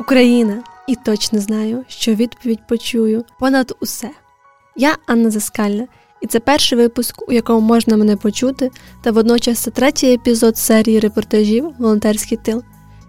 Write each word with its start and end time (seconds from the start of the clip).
Україна, 0.00 0.62
і 0.86 0.96
точно 0.96 1.40
знаю, 1.40 1.84
що 1.88 2.14
відповідь 2.14 2.66
почую 2.68 3.24
понад 3.40 3.76
усе. 3.80 4.10
Я 4.76 4.96
Анна 5.06 5.30
Заскальна, 5.30 5.86
і 6.20 6.26
це 6.26 6.40
перший 6.40 6.78
випуск, 6.78 7.28
у 7.28 7.32
якому 7.32 7.60
можна 7.60 7.96
мене 7.96 8.16
почути, 8.16 8.70
та 9.02 9.10
водночас 9.10 9.58
це 9.58 9.70
третій 9.70 10.12
епізод 10.12 10.58
серії 10.58 11.00
репортажів 11.00 11.74
Волонтерський 11.78 12.38
тил. 12.38 12.62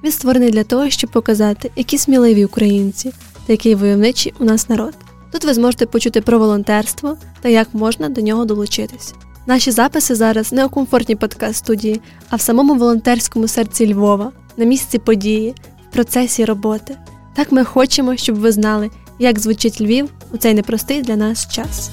Він 0.04 0.12
створений 0.12 0.50
для 0.50 0.64
того, 0.64 0.90
щоб 0.90 1.12
показати, 1.12 1.72
які 1.76 1.98
сміливі 1.98 2.46
українці 2.46 3.14
та 3.46 3.54
який 3.54 3.76
войовничий 3.76 4.34
у 4.40 4.46
нас 4.46 4.70
народ. 4.70 4.94
Тут 5.32 5.46
ви 5.46 5.54
зможете 5.54 5.86
почути 5.86 6.22
про 6.22 6.40
волонтерство 6.40 7.18
та 7.42 7.50
як 7.50 7.74
можна 7.74 8.10
до 8.10 8.22
нього 8.22 8.46
долучитись. 8.46 9.14
Наші 9.46 9.72
записи 9.72 10.16
зараз 10.16 10.52
не 10.52 10.66
у 10.66 10.70
комфортній 10.70 11.16
подкаст-студії, 11.16 12.02
а 12.30 12.36
в 12.36 12.42
самому 12.42 12.76
волонтерському 12.76 13.48
серці 13.48 13.94
Львова, 13.94 14.32
на 14.58 14.66
місці 14.66 15.00
події, 15.00 15.56
процесі 15.92 16.46
роботи. 16.46 16.98
Так 17.36 17.52
ми 17.52 17.64
хочемо, 17.64 18.18
щоб 18.18 18.36
ви 18.36 18.52
знали, 18.52 18.90
як 19.20 19.40
звучить 19.40 19.82
Львів 19.82 20.10
у 20.32 20.38
цей 20.38 20.54
непростий 20.54 21.02
для 21.02 21.16
нас 21.16 21.48
час. 21.52 21.92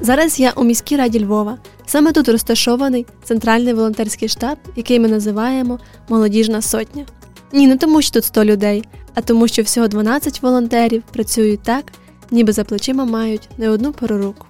Зараз 0.00 0.40
я 0.40 0.50
у 0.50 0.64
міській 0.64 0.96
раді 0.96 1.24
Львова. 1.24 1.58
Саме 1.86 2.12
тут 2.12 2.28
розташований 2.28 3.06
центральний 3.24 3.74
волонтерський 3.74 4.28
штаб, 4.28 4.58
який 4.76 5.00
ми 5.00 5.08
називаємо 5.08 5.78
Молодіжна 6.08 6.62
сотня. 6.62 7.04
Ні, 7.52 7.66
не 7.66 7.76
тому, 7.76 8.02
що 8.02 8.12
тут 8.12 8.24
100 8.24 8.44
людей, 8.44 8.84
а 9.14 9.20
тому, 9.20 9.48
що 9.48 9.62
всього 9.62 9.88
12 9.88 10.42
волонтерів 10.42 11.02
працюють 11.12 11.62
так, 11.62 11.92
ніби 12.30 12.52
за 12.52 12.64
плечима 12.64 13.04
мають 13.04 13.48
не 13.58 13.70
одну 13.70 13.92
пару 13.92 14.18
рук. 14.18 14.46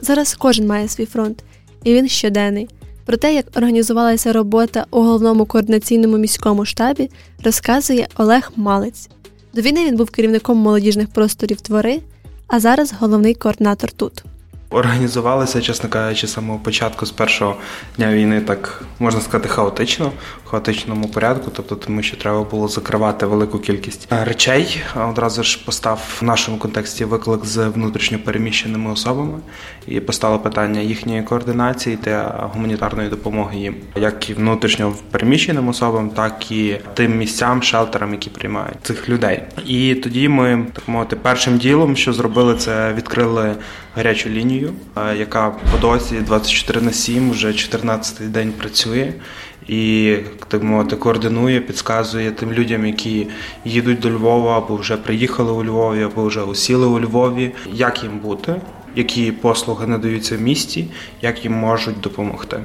Зараз 0.00 0.34
кожен 0.34 0.66
має 0.66 0.88
свій 0.88 1.06
фронт, 1.06 1.44
і 1.84 1.94
він 1.94 2.08
щоденний. 2.08 2.68
Про 3.10 3.16
те, 3.16 3.34
як 3.34 3.46
організувалася 3.56 4.32
робота 4.32 4.86
у 4.90 5.02
головному 5.02 5.46
координаційному 5.46 6.18
міському 6.18 6.64
штабі, 6.64 7.10
розказує 7.44 8.08
Олег 8.16 8.52
Малець. 8.56 9.08
До 9.54 9.60
війни 9.60 9.84
він 9.86 9.96
був 9.96 10.10
керівником 10.10 10.58
молодіжних 10.58 11.08
просторів 11.08 11.60
твори, 11.60 12.00
а 12.46 12.60
зараз 12.60 12.94
головний 13.00 13.34
координатор 13.34 13.92
тут. 13.92 14.24
Організувалися, 14.72 15.60
чесно 15.60 15.88
кажучи, 15.88 16.26
самого 16.26 16.58
початку, 16.58 17.06
з 17.06 17.10
першого 17.10 17.56
дня 17.96 18.12
війни, 18.12 18.40
так 18.40 18.82
можна 18.98 19.20
сказати, 19.20 19.48
хаотично, 19.48 20.12
в 20.46 20.48
хаотичному 20.48 21.08
порядку, 21.08 21.50
тобто 21.56 21.74
тому, 21.76 22.02
що 22.02 22.16
треба 22.16 22.42
було 22.44 22.68
закривати 22.68 23.26
велику 23.26 23.58
кількість 23.58 24.08
речей. 24.10 24.82
Одразу 25.08 25.42
ж 25.42 25.64
постав 25.64 26.18
в 26.20 26.24
нашому 26.24 26.58
контексті 26.58 27.04
виклик 27.04 27.44
з 27.44 27.68
внутрішньопереміщеними 27.68 28.92
особами 28.92 29.38
і 29.86 30.00
постало 30.00 30.38
питання 30.38 30.80
їхньої 30.80 31.22
координації 31.22 31.96
та 31.96 32.48
гуманітарної 32.54 33.08
допомоги 33.08 33.58
їм, 33.58 33.74
як 33.96 34.30
і 34.30 34.34
внутрішньо 34.34 34.94
переміщеним 35.10 35.68
особам, 35.68 36.10
так 36.10 36.50
і 36.50 36.76
тим 36.94 37.18
місцям, 37.18 37.62
шелтерам, 37.62 38.12
які 38.12 38.30
приймають 38.30 38.78
цих 38.82 39.08
людей. 39.08 39.42
І 39.66 39.94
тоді 39.94 40.28
ми 40.28 40.66
так 40.72 40.88
мовити, 40.88 41.16
першим 41.16 41.58
ділом, 41.58 41.96
що 41.96 42.12
зробили, 42.12 42.56
це 42.56 42.92
відкрили 42.92 43.56
гарячу 43.94 44.28
лінію, 44.28 44.59
яка 45.18 45.50
по 45.50 45.78
досі 45.78 46.14
24 46.14 46.80
на 46.80 46.92
7, 46.92 47.30
вже 47.30 47.48
14-й 47.48 48.26
день 48.26 48.52
працює. 48.52 49.12
І 49.68 50.16
так 50.48 50.62
мовити, 50.62 50.96
координує, 50.96 51.60
підказує 51.60 52.30
тим 52.30 52.52
людям, 52.52 52.86
які 52.86 53.26
їдуть 53.64 54.00
до 54.00 54.10
Львова, 54.10 54.58
або 54.58 54.76
вже 54.76 54.96
приїхали 54.96 55.52
у 55.52 55.64
Львові, 55.64 56.02
або 56.02 56.24
вже 56.24 56.42
усіли 56.42 56.86
у 56.86 57.00
Львові, 57.00 57.52
як 57.72 58.02
їм 58.02 58.18
бути, 58.18 58.54
які 58.96 59.32
послуги 59.32 59.86
надаються 59.86 60.36
в 60.36 60.40
місті, 60.40 60.86
як 61.22 61.44
їм 61.44 61.52
можуть 61.52 62.00
допомогти. 62.00 62.60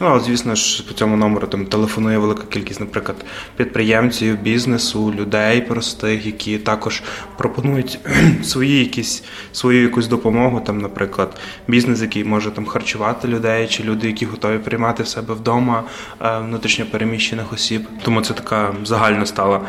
Ну, 0.00 0.20
звісно 0.20 0.54
ж, 0.54 0.86
по 0.88 0.94
цьому 0.94 1.16
номеру 1.16 1.46
там 1.46 1.66
телефонує 1.66 2.18
велика 2.18 2.42
кількість, 2.50 2.80
наприклад, 2.80 3.16
підприємців, 3.56 4.38
бізнесу, 4.38 5.14
людей 5.16 5.60
простих, 5.60 6.26
які 6.26 6.58
також 6.58 7.02
пропонують 7.36 7.98
свої 8.42 8.78
якісь 8.78 9.24
свою 9.52 9.82
якусь 9.82 10.06
допомогу. 10.06 10.60
Там, 10.60 10.80
наприклад, 10.80 11.40
бізнес, 11.68 12.02
який 12.02 12.24
може 12.24 12.50
там 12.50 12.66
харчувати 12.66 13.28
людей, 13.28 13.66
чи 13.68 13.82
люди, 13.82 14.06
які 14.06 14.26
готові 14.26 14.58
приймати 14.58 15.02
в 15.02 15.08
себе 15.08 15.34
вдома 15.34 15.84
е, 16.20 16.38
внутрішньо 16.38 16.86
переміщених 16.86 17.52
осіб. 17.52 17.88
Тому 18.02 18.20
це 18.20 18.34
така 18.34 18.74
загальна 18.84 19.26
стала, 19.26 19.60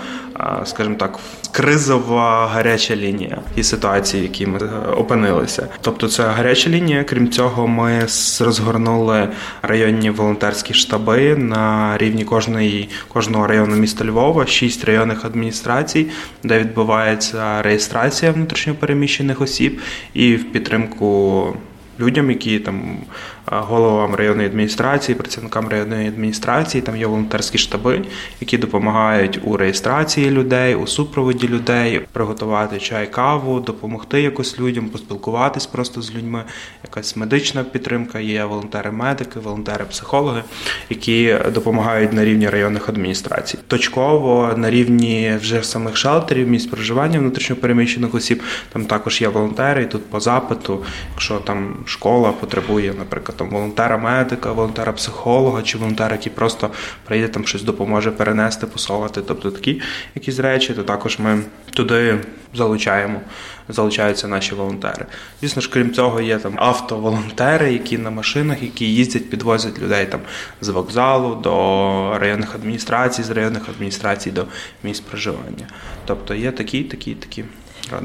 скажімо 0.66 0.96
так, 0.96 1.20
кризова 1.52 2.48
гаряча 2.48 2.96
лінія 2.96 3.38
і 3.56 3.64
ситуації, 3.64 4.22
в 4.22 4.26
якій 4.26 4.48
ми 4.48 4.60
е, 4.60 4.92
опинилися. 4.92 5.68
Тобто, 5.82 6.08
це 6.08 6.24
гаряча 6.24 6.70
лінія. 6.70 7.04
Крім 7.04 7.30
цього, 7.30 7.68
ми 7.68 8.00
розгорнули 8.40 9.30
районні 9.62 10.10
волонтерські 10.10 10.74
штаби 10.74 11.36
на 11.36 11.98
рівні 11.98 12.24
кожної 12.24 12.90
кожного 13.08 13.48
району 13.48 13.76
міста 13.76 14.06
Львова, 14.06 14.46
шість 14.46 14.86
районних 14.86 15.26
адміністрацій, 15.26 16.08
де 16.44 16.60
відбувається 16.60 17.62
реєстрація 17.62 18.32
внутрішньопереміщених 18.32 19.42
осіб 19.42 19.82
і 20.14 20.36
в 20.36 20.52
підтримку 20.52 21.54
людям, 22.00 22.30
які 22.30 22.60
там 22.60 22.98
головам 23.52 24.16
районної 24.16 24.48
адміністрації, 24.48 25.16
працівникам 25.16 25.68
районної 25.68 26.08
адміністрації. 26.08 26.82
Там 26.82 26.98
є 26.98 27.08
волонтерські 27.08 27.58
штаби, 27.58 28.02
які 28.42 28.58
допомагають 28.58 29.40
у 29.44 29.58
реєстрації 29.58 30.32
людей, 30.32 30.76
у 30.76 30.88
супроводі 30.88 31.48
людей, 31.48 32.02
приготувати 32.12 32.80
чай, 32.80 33.12
каву, 33.12 33.60
допомогти 33.60 34.22
якось 34.22 34.60
людям, 34.60 34.86
поспілкуватись 34.86 35.66
просто 35.66 36.02
з 36.02 36.16
людьми. 36.16 36.44
Якась 36.84 37.16
медична 37.16 37.64
підтримка. 37.64 38.20
Є 38.20 38.46
волонтери-медики, 38.46 39.40
волонтери-психологи, 39.40 40.44
які 40.90 41.36
допомагають 41.54 42.14
на 42.14 42.26
рівні 42.26 42.50
районних 42.50 42.90
адміністрацій. 42.90 43.58
Точково 43.68 44.54
на 44.58 44.70
рівні 44.70 45.38
вже 45.42 45.64
самих 45.64 45.96
шелтерів, 45.96 46.48
місць 46.48 46.66
проживання 46.66 47.20
внутрішньопереміщених 47.20 48.16
осіб. 48.16 48.44
Там 48.74 48.86
також 48.86 49.22
є 49.22 49.28
волонтери, 49.28 49.84
і 49.84 49.86
тут 49.86 50.06
по 50.06 50.20
запиту, 50.20 50.84
якщо 51.12 51.38
там 51.38 51.76
школа 51.86 52.32
потребує, 52.32 52.94
наприклад 53.00 53.39
там 53.40 53.50
волонтера-медика, 53.50 54.52
волонтера-психолога 54.52 55.64
чи 55.64 55.78
волонтера, 55.78 56.12
який 56.12 56.32
просто 56.32 56.70
прийде 57.06 57.28
там 57.28 57.46
щось 57.46 57.64
допоможе 57.64 58.12
перенести, 58.12 58.68
посовати, 58.68 59.22
тобто 59.22 59.52
такі 59.52 59.82
якісь 60.16 60.40
речі, 60.40 60.74
то 60.74 60.84
також 60.84 61.20
ми 61.20 61.42
туди 61.74 62.20
залучаємо, 62.54 63.22
залучаються 63.70 64.28
наші 64.28 64.56
волонтери. 64.56 65.06
Звісно 65.42 65.62
ж, 65.62 65.70
крім 65.74 65.94
цього, 65.94 66.22
є 66.22 66.38
там 66.38 66.54
автоволонтери, 66.56 67.74
які 67.74 67.98
на 67.98 68.10
машинах, 68.10 68.64
які 68.64 68.86
їздять, 68.86 69.30
підвозять 69.30 69.80
людей 69.80 70.06
там 70.06 70.20
з 70.62 70.70
вокзалу 70.70 71.36
до 71.36 72.20
районних 72.20 72.56
адміністрацій, 72.56 73.24
з 73.24 73.30
районних 73.30 73.70
адміністрацій 73.70 74.32
до 74.32 74.46
місць 74.84 75.00
проживання. 75.00 75.68
Тобто 76.06 76.36
є 76.36 76.52
такі, 76.52 76.84
такі, 76.84 77.16
такі. 77.16 77.44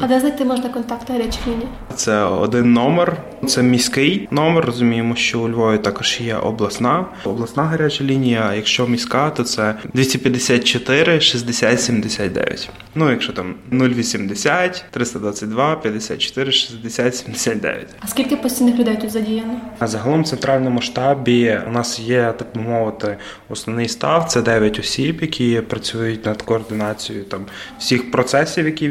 А 0.01 0.07
де 0.07 0.21
знайти 0.21 0.45
можна 0.45 0.69
контакти 0.69 1.12
гарячих 1.12 1.47
ліній? 1.47 1.67
Це 1.95 2.23
один 2.23 2.73
номер, 2.73 3.17
це 3.47 3.62
міський 3.62 4.29
номер. 4.31 4.65
Розуміємо, 4.65 5.17
що 5.17 5.41
у 5.41 5.49
Львові 5.49 5.79
також 5.79 6.21
є 6.21 6.37
обласна. 6.37 7.05
Обласна 7.25 7.62
гаряча 7.62 8.05
лінія. 8.05 8.55
Якщо 8.55 8.87
міська, 8.87 9.31
то 9.31 9.45
це 9.45 9.75
254 9.95 11.21
60 11.21 11.81
79. 11.83 12.71
Ну, 12.95 13.11
якщо 13.11 13.33
там 13.33 13.55
080 13.73 14.84
322 14.91 15.77
54 15.77 16.53
60 16.53 17.17
79. 17.17 17.87
А 18.01 18.07
скільки 18.07 18.37
постійних 18.37 18.79
людей 18.79 18.97
тут 19.01 19.11
задіяно? 19.11 19.61
А 19.79 19.87
загалом 19.87 20.23
в 20.23 20.27
центральному 20.27 20.81
штабі 20.81 21.59
у 21.69 21.71
нас 21.71 22.01
є 22.01 22.34
так 22.39 22.49
би 22.55 22.61
мовити 22.61 23.17
основний 23.49 23.89
став. 23.89 24.25
Це 24.29 24.43
9 24.43 24.79
осіб, 24.79 25.19
які 25.21 25.61
працюють 25.61 26.27
над 26.27 26.43
координацією 26.43 27.25
там 27.25 27.47
всіх 27.79 28.11
процесів, 28.11 28.67
які 28.67 28.89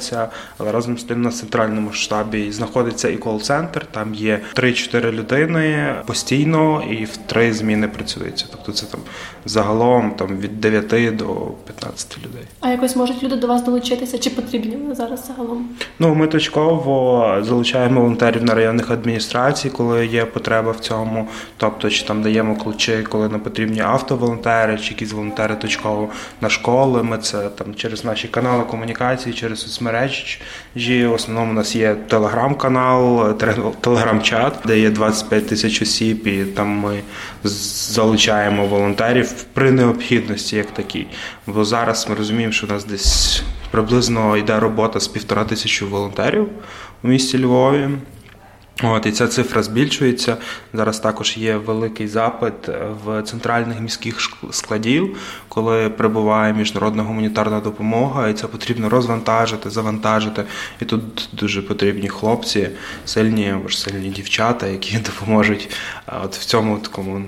відбуваються. 0.00 0.28
Але 0.58 0.72
разом 0.72 0.98
з 0.98 1.04
тим 1.04 1.22
на 1.22 1.30
центральному 1.30 1.92
штабі 1.92 2.52
знаходиться 2.52 3.08
і 3.08 3.16
кол-центр. 3.16 3.86
Там 3.90 4.14
є 4.14 4.40
3-4 4.54 5.12
людини 5.12 5.94
постійно 6.06 6.82
і 6.90 7.04
в 7.04 7.16
три 7.16 7.52
зміни 7.52 7.88
працюється. 7.88 8.46
Тобто 8.50 8.72
це 8.72 8.86
там 8.86 9.00
загалом 9.44 10.10
там 10.10 10.36
від 10.38 10.60
9 10.60 11.16
до 11.16 11.26
15 11.66 12.18
людей. 12.18 12.42
А 12.60 12.70
якось 12.70 12.96
можуть 12.96 13.22
люди 13.22 13.36
до 13.36 13.46
вас 13.46 13.64
долучитися? 13.64 14.18
Чи 14.18 14.30
потрібні 14.30 14.76
вони 14.76 14.94
зараз 14.94 15.26
загалом? 15.26 15.68
Ну 15.98 16.14
ми 16.14 16.26
точково 16.26 17.36
залучаємо 17.42 18.00
волонтерів 18.00 18.44
на 18.44 18.54
районних 18.54 18.90
адміністрацій, 18.90 19.70
коли 19.70 20.06
є 20.06 20.24
потреба 20.24 20.70
в 20.70 20.80
цьому. 20.80 21.28
Тобто, 21.56 21.90
чи 21.90 22.06
там 22.06 22.22
даємо 22.22 22.56
ключі, 22.56 23.06
коли 23.08 23.28
не 23.28 23.38
потрібні 23.38 23.80
автоволонтери, 23.80 24.78
чи 24.78 24.90
якісь 24.90 25.12
волонтери 25.12 25.54
точково 25.54 26.08
на 26.40 26.48
школи. 26.48 27.02
Ми 27.02 27.18
це 27.18 27.48
там 27.48 27.74
через 27.74 28.04
наші 28.04 28.28
канали 28.28 28.64
комунікації, 28.64 29.34
через 29.34 29.60
соцмережі. 29.60 29.89
В 30.76 31.12
основному 31.12 31.50
у 31.50 31.54
нас 31.54 31.76
є 31.76 31.94
телеграм-канал, 31.94 33.34
телеграм-чат, 33.80 34.54
де 34.64 34.78
є 34.78 34.90
25 34.90 35.46
тисяч 35.46 35.82
осіб, 35.82 36.26
і 36.26 36.44
там 36.44 36.68
ми 36.68 37.00
залучаємо 37.44 38.66
волонтерів 38.66 39.32
при 39.52 39.70
необхідності, 39.70 40.56
як 40.56 40.70
такі. 40.70 41.06
Бо 41.46 41.64
зараз 41.64 42.06
ми 42.10 42.14
розуміємо, 42.14 42.52
що 42.52 42.66
у 42.66 42.70
нас 42.70 42.84
десь 42.84 43.42
приблизно 43.70 44.36
йде 44.36 44.60
робота 44.60 45.00
з 45.00 45.08
півтора 45.08 45.44
тисячі 45.44 45.86
волонтерів 45.86 46.48
у 47.02 47.08
місті 47.08 47.44
Львові. 47.44 47.88
От 48.82 49.06
і 49.06 49.12
ця 49.12 49.28
цифра 49.28 49.62
збільшується. 49.62 50.36
Зараз 50.74 51.00
також 51.00 51.36
є 51.36 51.56
великий 51.56 52.08
запит 52.08 52.54
в 53.04 53.22
центральних 53.22 53.80
міських 53.80 54.20
складів, 54.50 55.16
коли 55.48 55.90
прибуває 55.90 56.52
міжнародна 56.52 57.02
гуманітарна 57.02 57.60
допомога, 57.60 58.28
і 58.28 58.34
це 58.34 58.46
потрібно 58.46 58.88
розвантажити, 58.88 59.70
завантажити. 59.70 60.44
І 60.82 60.84
тут 60.84 61.28
дуже 61.32 61.62
потрібні 61.62 62.08
хлопці, 62.08 62.70
сильні 63.04 63.50
або 63.50 63.68
ж 63.68 63.80
сильні 63.80 64.08
дівчата, 64.08 64.66
які 64.66 64.98
допоможуть 65.06 65.70
от 66.22 66.36
в 66.36 66.44
цьому 66.44 66.78
такому 66.78 67.22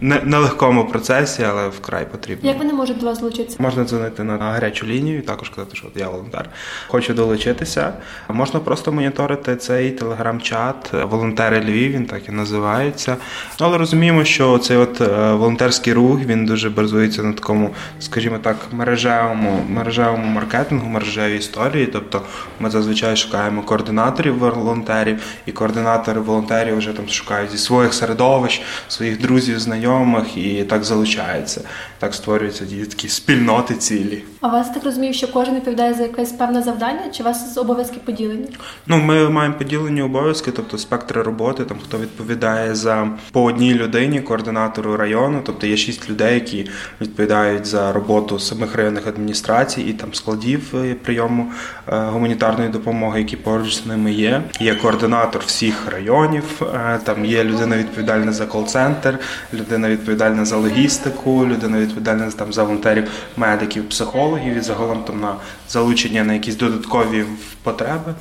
нелегкому 0.00 0.84
процесі, 0.84 1.42
але 1.42 1.68
вкрай 1.68 2.06
потрібно. 2.10 2.48
Як 2.48 2.58
вони 2.58 2.72
можуть 2.72 2.98
до 2.98 3.06
вас 3.06 3.18
долучитися? 3.18 3.56
Можна 3.60 3.84
дзвонити 3.84 4.24
на 4.24 4.36
гарячу 4.36 4.86
лінію, 4.86 5.18
і 5.18 5.22
також 5.22 5.48
казати, 5.48 5.76
що 5.76 5.86
я 5.96 6.08
волонтер. 6.08 6.50
Хочу 6.88 7.14
долучитися. 7.14 7.92
Можна 8.28 8.60
просто 8.60 8.92
моніторити 8.92 9.56
цей 9.56 9.90
телеграм-чат 9.90 10.92
волонтери 11.10 11.60
Львів, 11.60 11.92
він 11.92 12.06
так 12.06 12.28
і 12.28 12.32
називається. 12.32 13.16
Але 13.60 13.78
розуміємо, 13.78 14.24
що 14.24 14.58
цей 14.58 14.76
от 14.76 15.00
е, 15.00 15.32
волонтерський 15.32 15.92
рух 15.92 16.20
він 16.20 16.46
дуже 16.46 16.70
базується 16.70 17.22
на 17.22 17.32
такому, 17.32 17.70
скажімо 18.00 18.38
так, 18.42 18.56
мережевому 18.72 19.64
мережевому 19.68 20.24
маркетингу, 20.26 20.88
мережевій 20.88 21.36
історії. 21.36 21.86
Тобто 21.86 22.22
ми 22.60 22.70
зазвичай 22.70 23.16
шукаємо 23.16 23.62
координаторів 23.62 24.38
волонтерів, 24.38 25.22
і 25.46 25.52
координатори 25.52 26.20
волонтерів 26.20 26.76
вже 26.76 26.92
там 26.92 27.08
шукають 27.08 27.50
зі 27.50 27.58
своїх 27.58 27.94
середовищ, 27.94 28.62
своїх 28.88 29.20
друзів 29.20 29.58
знайомих 29.68 30.36
і 30.36 30.64
так 30.64 30.84
залучається. 30.84 31.60
Так 31.98 32.14
створюються 32.14 32.64
такі 32.90 33.08
спільноти 33.08 33.74
цілі. 33.74 34.22
А 34.40 34.48
вас 34.48 34.70
так 34.70 34.84
розумію, 34.84 35.14
що 35.14 35.32
кожен 35.32 35.54
відповідає 35.54 35.94
за 35.94 36.02
якесь 36.02 36.32
певне 36.32 36.62
завдання, 36.62 37.10
чи 37.12 37.22
у 37.22 37.26
вас 37.26 37.58
обов'язки 37.58 37.96
поділені? 38.04 38.46
Ну, 38.86 38.96
ми 38.96 39.28
маємо 39.28 39.54
поділені 39.54 40.02
обов'язки, 40.02 40.50
тобто 40.50 40.78
спектри 40.78 41.22
роботи, 41.22 41.64
там 41.64 41.78
хто 41.84 41.98
відповідає 41.98 42.74
за 42.74 43.08
по 43.32 43.42
одній 43.42 43.74
людині, 43.74 44.20
координатору 44.20 44.96
району, 44.96 45.40
тобто 45.44 45.66
є 45.66 45.76
шість 45.76 46.10
людей, 46.10 46.34
які 46.34 46.70
відповідають 47.00 47.66
за 47.66 47.92
роботу 47.92 48.38
самих 48.38 48.74
районних 48.76 49.06
адміністрацій 49.06 49.82
і 49.82 49.92
там 49.92 50.14
складів 50.14 50.74
е, 50.74 50.94
прийому 50.94 51.46
е, 51.88 51.96
гуманітарної 51.96 52.70
допомоги, 52.70 53.20
які 53.20 53.36
поруч 53.36 53.74
з 53.74 53.86
ними 53.86 54.12
є. 54.12 54.42
Є 54.60 54.74
координатор 54.74 55.42
всіх 55.46 55.88
районів, 55.92 56.62
е, 56.74 56.98
там 57.04 57.24
є 57.24 57.44
людина 57.44 57.76
відповідальна 57.76 58.32
за 58.32 58.46
кол-центр, 58.46 59.18
людина 59.58 59.88
відповідальна 59.88 60.44
за 60.44 60.56
логістику, 60.56 61.46
людина 61.46 61.78
відповідальна 61.78 62.30
там 62.30 62.52
за 62.52 62.62
волонтерів, 62.62 63.10
медиків, 63.36 63.88
психологів 63.88 64.56
і 64.56 64.60
загалом 64.60 65.04
там 65.04 65.20
на 65.20 65.36
залучення 65.68 66.24
на 66.24 66.34
якісь 66.34 66.56
додаткові 66.56 67.24
потреби 67.62 68.14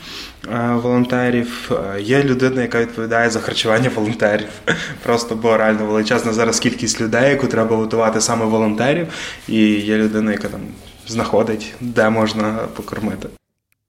е, 0.53 0.73
волонтерів. 0.83 1.71
Е, 1.95 2.01
є 2.01 2.23
людина, 2.23 2.61
яка 2.61 2.81
відповідає 2.81 3.29
за 3.29 3.39
харчування 3.39 3.91
волонтерів. 3.95 4.49
Просто 5.03 5.35
бо 5.35 5.57
реально 5.57 5.85
величезна 5.85 6.33
зараз 6.33 6.59
кількість 6.59 7.01
людей, 7.01 7.29
яку 7.29 7.47
треба 7.47 7.75
готувати 7.75 8.21
саме 8.21 8.45
волонтерів, 8.45 9.07
і 9.47 9.59
є 9.69 9.97
людина, 9.97 10.31
яка 10.31 10.47
там 10.47 10.61
знаходить, 11.07 11.73
де 11.81 12.09
можна 12.09 12.53
покормити. 12.75 13.29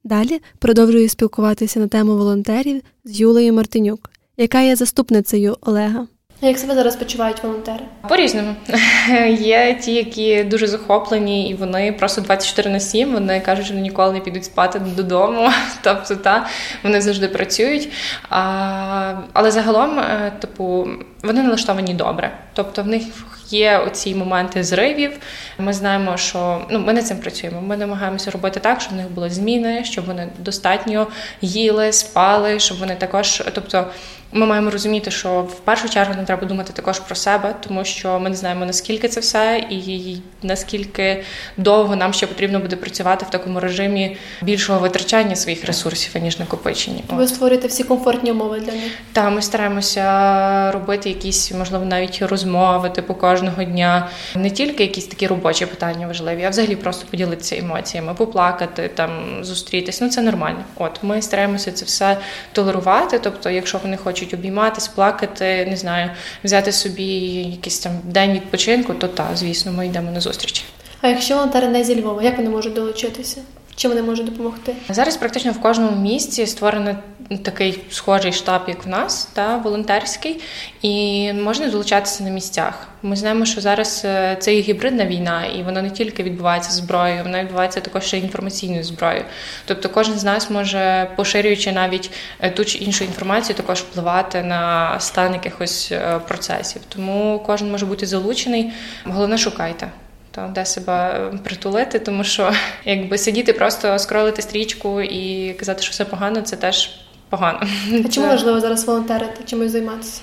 Далі 0.04 0.40
продовжую 0.58 1.08
спілкуватися 1.08 1.80
на 1.80 1.88
тему 1.88 2.16
волонтерів 2.16 2.82
з 3.04 3.20
Юлею 3.20 3.52
Мартинюк, 3.52 4.10
яка 4.36 4.60
є 4.60 4.76
заступницею 4.76 5.56
Олега. 5.60 6.06
Як 6.40 6.58
себе 6.58 6.74
зараз 6.74 6.96
почувають 6.96 7.42
волонтери? 7.42 7.84
По 8.08 8.16
різному 8.16 8.54
є 9.38 9.74
ті, 9.74 9.94
які 9.94 10.44
дуже 10.44 10.66
захоплені, 10.66 11.50
і 11.50 11.54
вони 11.54 11.92
просто 11.92 12.20
24 12.20 12.70
на 12.70 12.80
7, 12.80 13.12
Вони 13.12 13.40
кажуть, 13.40 13.66
що 13.66 13.74
ніколи 13.74 14.12
не 14.12 14.20
підуть 14.20 14.44
спати 14.44 14.78
додому. 14.78 15.50
Тобто, 15.82 16.16
та 16.16 16.46
вони 16.82 17.00
завжди 17.00 17.28
працюють. 17.28 17.88
А, 18.30 19.14
Але 19.32 19.50
загалом, 19.50 19.98
е, 19.98 20.32
типу, 20.40 20.88
вони 21.22 21.42
налаштовані 21.42 21.94
добре. 21.94 22.30
Тобто, 22.52 22.82
в 22.82 22.86
них 22.86 23.02
є 23.50 23.78
оці 23.78 24.14
моменти 24.14 24.64
зривів. 24.64 25.18
Ми 25.58 25.72
знаємо, 25.72 26.16
що 26.16 26.66
ну 26.70 26.78
ми 26.78 26.92
над 26.92 27.06
цим 27.06 27.18
працюємо. 27.18 27.60
Ми 27.60 27.76
намагаємося 27.76 28.30
робити 28.30 28.60
так, 28.60 28.80
щоб 28.80 28.92
в 28.92 28.96
них 28.96 29.10
були 29.10 29.30
зміни, 29.30 29.84
щоб 29.84 30.06
вони 30.06 30.28
достатньо 30.38 31.06
їли, 31.40 31.92
спали, 31.92 32.60
щоб 32.60 32.78
вони 32.78 32.94
також, 32.94 33.42
тобто. 33.54 33.86
Ми 34.32 34.46
маємо 34.46 34.70
розуміти, 34.70 35.10
що 35.10 35.40
в 35.40 35.54
першу 35.60 35.88
чергу 35.88 36.14
нам 36.14 36.24
треба 36.24 36.46
думати 36.46 36.72
також 36.72 37.00
про 37.00 37.14
себе, 37.14 37.54
тому 37.68 37.84
що 37.84 38.20
ми 38.20 38.30
не 38.30 38.36
знаємо 38.36 38.64
наскільки 38.64 39.08
це 39.08 39.20
все, 39.20 39.64
і 39.70 40.16
наскільки 40.42 41.22
довго 41.56 41.96
нам 41.96 42.12
ще 42.12 42.26
потрібно 42.26 42.58
буде 42.58 42.76
працювати 42.76 43.26
в 43.28 43.30
такому 43.30 43.60
режимі 43.60 44.16
більшого 44.42 44.78
витрачання 44.78 45.36
своїх 45.36 45.64
ресурсів 45.64 46.22
ніж 46.22 46.38
накопичення. 46.38 47.02
Ви 47.10 47.26
створюєте 47.26 47.68
всі 47.68 47.84
комфортні 47.84 48.32
умови 48.32 48.60
для 48.60 48.72
них? 48.72 48.92
Так, 49.12 49.32
ми 49.32 49.42
стараємося 49.42 50.70
робити 50.70 51.08
якісь, 51.08 51.52
можливо, 51.52 51.84
навіть 51.84 52.22
розмови 52.22 52.90
типу 52.90 53.14
кожного 53.14 53.64
дня, 53.64 54.08
не 54.34 54.50
тільки 54.50 54.82
якісь 54.82 55.06
такі 55.06 55.26
робочі 55.26 55.66
питання 55.66 56.06
важливі, 56.06 56.44
а 56.44 56.48
взагалі 56.48 56.76
просто 56.76 57.06
поділитися 57.10 57.56
емоціями, 57.56 58.14
поплакати, 58.14 58.90
там 58.94 59.10
зустрітись. 59.40 60.00
Ну 60.00 60.08
це 60.08 60.22
нормально. 60.22 60.64
От 60.76 60.98
ми 61.02 61.22
стараємося 61.22 61.72
це 61.72 61.84
все 61.84 62.16
толерувати. 62.52 63.18
Тобто, 63.18 63.50
якщо 63.50 63.78
вони 63.78 63.96
хочуть 63.96 64.17
хочуть 64.18 64.34
обійматись, 64.34 64.88
плакати, 64.88 65.66
не 65.70 65.76
знаю, 65.76 66.10
взяти 66.44 66.72
собі 66.72 67.04
якийсь 67.50 67.78
там 67.78 67.92
день 68.04 68.32
відпочинку, 68.32 68.94
то 68.94 69.08
та, 69.08 69.30
звісно, 69.34 69.72
ми 69.72 69.86
йдемо 69.86 70.10
на 70.10 70.20
зустріч. 70.20 70.64
А 71.00 71.08
якщо 71.08 71.34
волонтери 71.34 71.68
не 71.68 71.84
зі 71.84 72.00
Львова, 72.00 72.22
як 72.22 72.36
вони 72.36 72.50
можуть 72.50 72.72
долучитися? 72.72 73.40
Чим 73.78 73.90
вони 73.90 74.02
можуть 74.02 74.26
допомогти? 74.26 74.74
Зараз 74.88 75.16
практично 75.16 75.52
в 75.52 75.60
кожному 75.60 75.96
місці 75.96 76.46
створено 76.46 76.96
такий 77.42 77.80
схожий 77.90 78.32
штаб, 78.32 78.62
як 78.68 78.86
в 78.86 78.88
нас, 78.88 79.24
та 79.32 79.56
волонтерський, 79.56 80.40
і 80.82 81.32
можна 81.32 81.68
долучатися 81.68 82.24
на 82.24 82.30
місцях. 82.30 82.88
Ми 83.02 83.16
знаємо, 83.16 83.44
що 83.44 83.60
зараз 83.60 84.02
е, 84.04 84.36
це 84.40 84.54
і 84.54 84.60
гібридна 84.60 85.06
війна, 85.06 85.44
і 85.46 85.62
вона 85.62 85.82
не 85.82 85.90
тільки 85.90 86.22
відбувається 86.22 86.70
зброєю, 86.70 87.22
вона 87.22 87.42
відбувається 87.42 87.80
також 87.80 88.04
ще 88.04 88.18
інформаційною 88.18 88.84
зброєю. 88.84 89.24
Тобто, 89.64 89.88
кожен 89.88 90.18
з 90.18 90.24
нас 90.24 90.50
може, 90.50 91.10
поширюючи 91.16 91.72
навіть 91.72 92.10
е, 92.40 92.50
ту 92.50 92.64
чи 92.64 92.78
іншу 92.78 93.04
інформацію, 93.04 93.56
також 93.56 93.78
впливати 93.78 94.42
на 94.42 95.00
стан 95.00 95.32
якихось 95.32 95.92
е, 95.92 96.20
процесів. 96.28 96.82
Тому 96.88 97.42
кожен 97.46 97.70
може 97.70 97.86
бути 97.86 98.06
залучений. 98.06 98.72
Головне, 99.04 99.38
шукайте 99.38 99.88
то 100.30 100.50
де 100.54 100.64
себе 100.64 101.30
притулити, 101.44 101.98
тому 101.98 102.24
що 102.24 102.52
якби 102.84 103.18
сидіти, 103.18 103.52
просто 103.52 103.98
скролити 103.98 104.42
стрічку 104.42 105.00
і 105.00 105.52
казати, 105.54 105.82
що 105.82 105.90
все 105.90 106.04
погано, 106.04 106.40
це 106.40 106.56
теж 106.56 106.90
погано. 107.28 107.60
А 108.04 108.08
чому 108.12 108.26
важливо 108.26 108.60
зараз 108.60 108.84
волонтерити? 108.84 109.44
Чимось 109.44 109.70
займатися? 109.70 110.20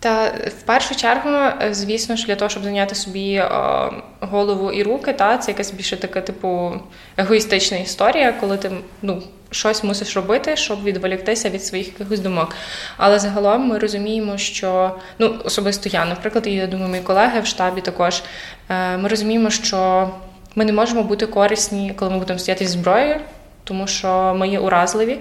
Та 0.00 0.26
в 0.60 0.62
першу 0.62 0.96
чергу, 0.96 1.30
звісно 1.70 2.16
ж, 2.16 2.26
для 2.26 2.36
того, 2.36 2.48
щоб 2.48 2.62
зайняти 2.62 2.94
собі 2.94 3.40
о, 3.40 3.92
голову 4.20 4.72
і 4.72 4.82
руки, 4.82 5.12
та 5.12 5.38
це 5.38 5.50
якась 5.50 5.72
більше 5.72 5.96
така, 5.96 6.20
типу, 6.20 6.72
егоїстична 7.16 7.76
історія, 7.78 8.32
коли 8.32 8.56
ти 8.56 8.70
ну 9.02 9.22
щось 9.56 9.84
мусиш 9.84 10.16
робити, 10.16 10.56
щоб 10.56 10.84
відволіктися 10.84 11.50
від 11.50 11.64
своїх 11.64 11.86
якихось 11.86 12.20
думок. 12.20 12.54
Але 12.96 13.18
загалом 13.18 13.68
ми 13.68 13.78
розуміємо, 13.78 14.38
що 14.38 14.94
ну 15.18 15.36
особисто 15.44 15.88
я, 15.88 16.04
наприклад, 16.04 16.46
і 16.46 16.52
я 16.52 16.66
думаю, 16.66 16.88
мої 16.88 17.02
колеги 17.02 17.40
в 17.40 17.46
штабі 17.46 17.80
також 17.80 18.22
е, 18.68 18.96
ми 18.96 19.08
розуміємо, 19.08 19.50
що 19.50 20.10
ми 20.54 20.64
не 20.64 20.72
можемо 20.72 21.02
бути 21.02 21.26
корисні, 21.26 21.92
коли 21.96 22.10
ми 22.10 22.18
будемо 22.18 22.38
стояти 22.38 22.66
зі 22.66 22.72
зброєю, 22.72 23.20
тому 23.66 23.86
що 23.86 24.34
ми 24.38 24.48
є 24.48 24.58
уразливі. 24.58 25.18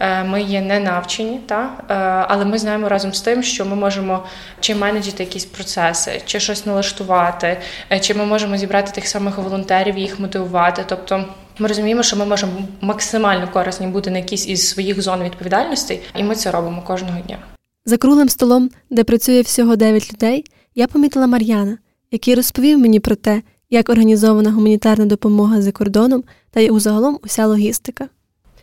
Е, 0.00 0.24
ми 0.24 0.42
є 0.42 0.60
не 0.60 0.80
навчені, 0.80 1.40
та 1.46 1.84
е, 1.90 1.94
але 2.28 2.44
ми 2.44 2.58
знаємо 2.58 2.88
разом 2.88 3.14
з 3.14 3.20
тим, 3.20 3.42
що 3.42 3.64
ми 3.64 3.76
можемо 3.76 4.24
чи 4.60 4.74
менеджити 4.74 5.22
якісь 5.22 5.44
процеси, 5.44 6.22
чи 6.26 6.40
щось 6.40 6.66
налаштувати, 6.66 7.58
чи 8.00 8.14
ми 8.14 8.24
можемо 8.24 8.56
зібрати 8.56 8.92
тих 8.92 9.08
самих 9.08 9.38
волонтерів 9.38 9.94
і 9.94 10.00
їх 10.00 10.20
мотивувати. 10.20 10.84
Тобто 10.88 11.24
ми 11.58 11.68
розуміємо, 11.68 12.02
що 12.02 12.16
ми 12.16 12.24
можемо 12.24 12.52
максимально 12.80 13.48
корисні 13.48 13.86
бути 13.86 14.10
на 14.10 14.18
якійсь 14.18 14.48
із 14.48 14.68
своїх 14.68 15.02
зон 15.02 15.22
відповідальності, 15.22 16.00
і 16.16 16.22
ми 16.22 16.34
це 16.34 16.50
робимо 16.50 16.82
кожного 16.82 17.20
дня. 17.20 17.38
За 17.84 17.96
круглим 17.96 18.28
столом, 18.28 18.70
де 18.90 19.04
працює 19.04 19.40
всього 19.40 19.76
9 19.76 20.12
людей, 20.12 20.44
я 20.74 20.86
помітила 20.86 21.26
Мар'яна, 21.26 21.78
який 22.10 22.34
розповів 22.34 22.78
мені 22.78 23.00
про 23.00 23.16
те, 23.16 23.42
як 23.76 23.88
організована 23.88 24.52
гуманітарна 24.52 25.06
допомога 25.06 25.62
за 25.62 25.72
кордоном 25.72 26.24
та 26.50 26.60
й 26.60 26.70
загалом 26.80 27.18
уся 27.24 27.46
логістика. 27.46 28.08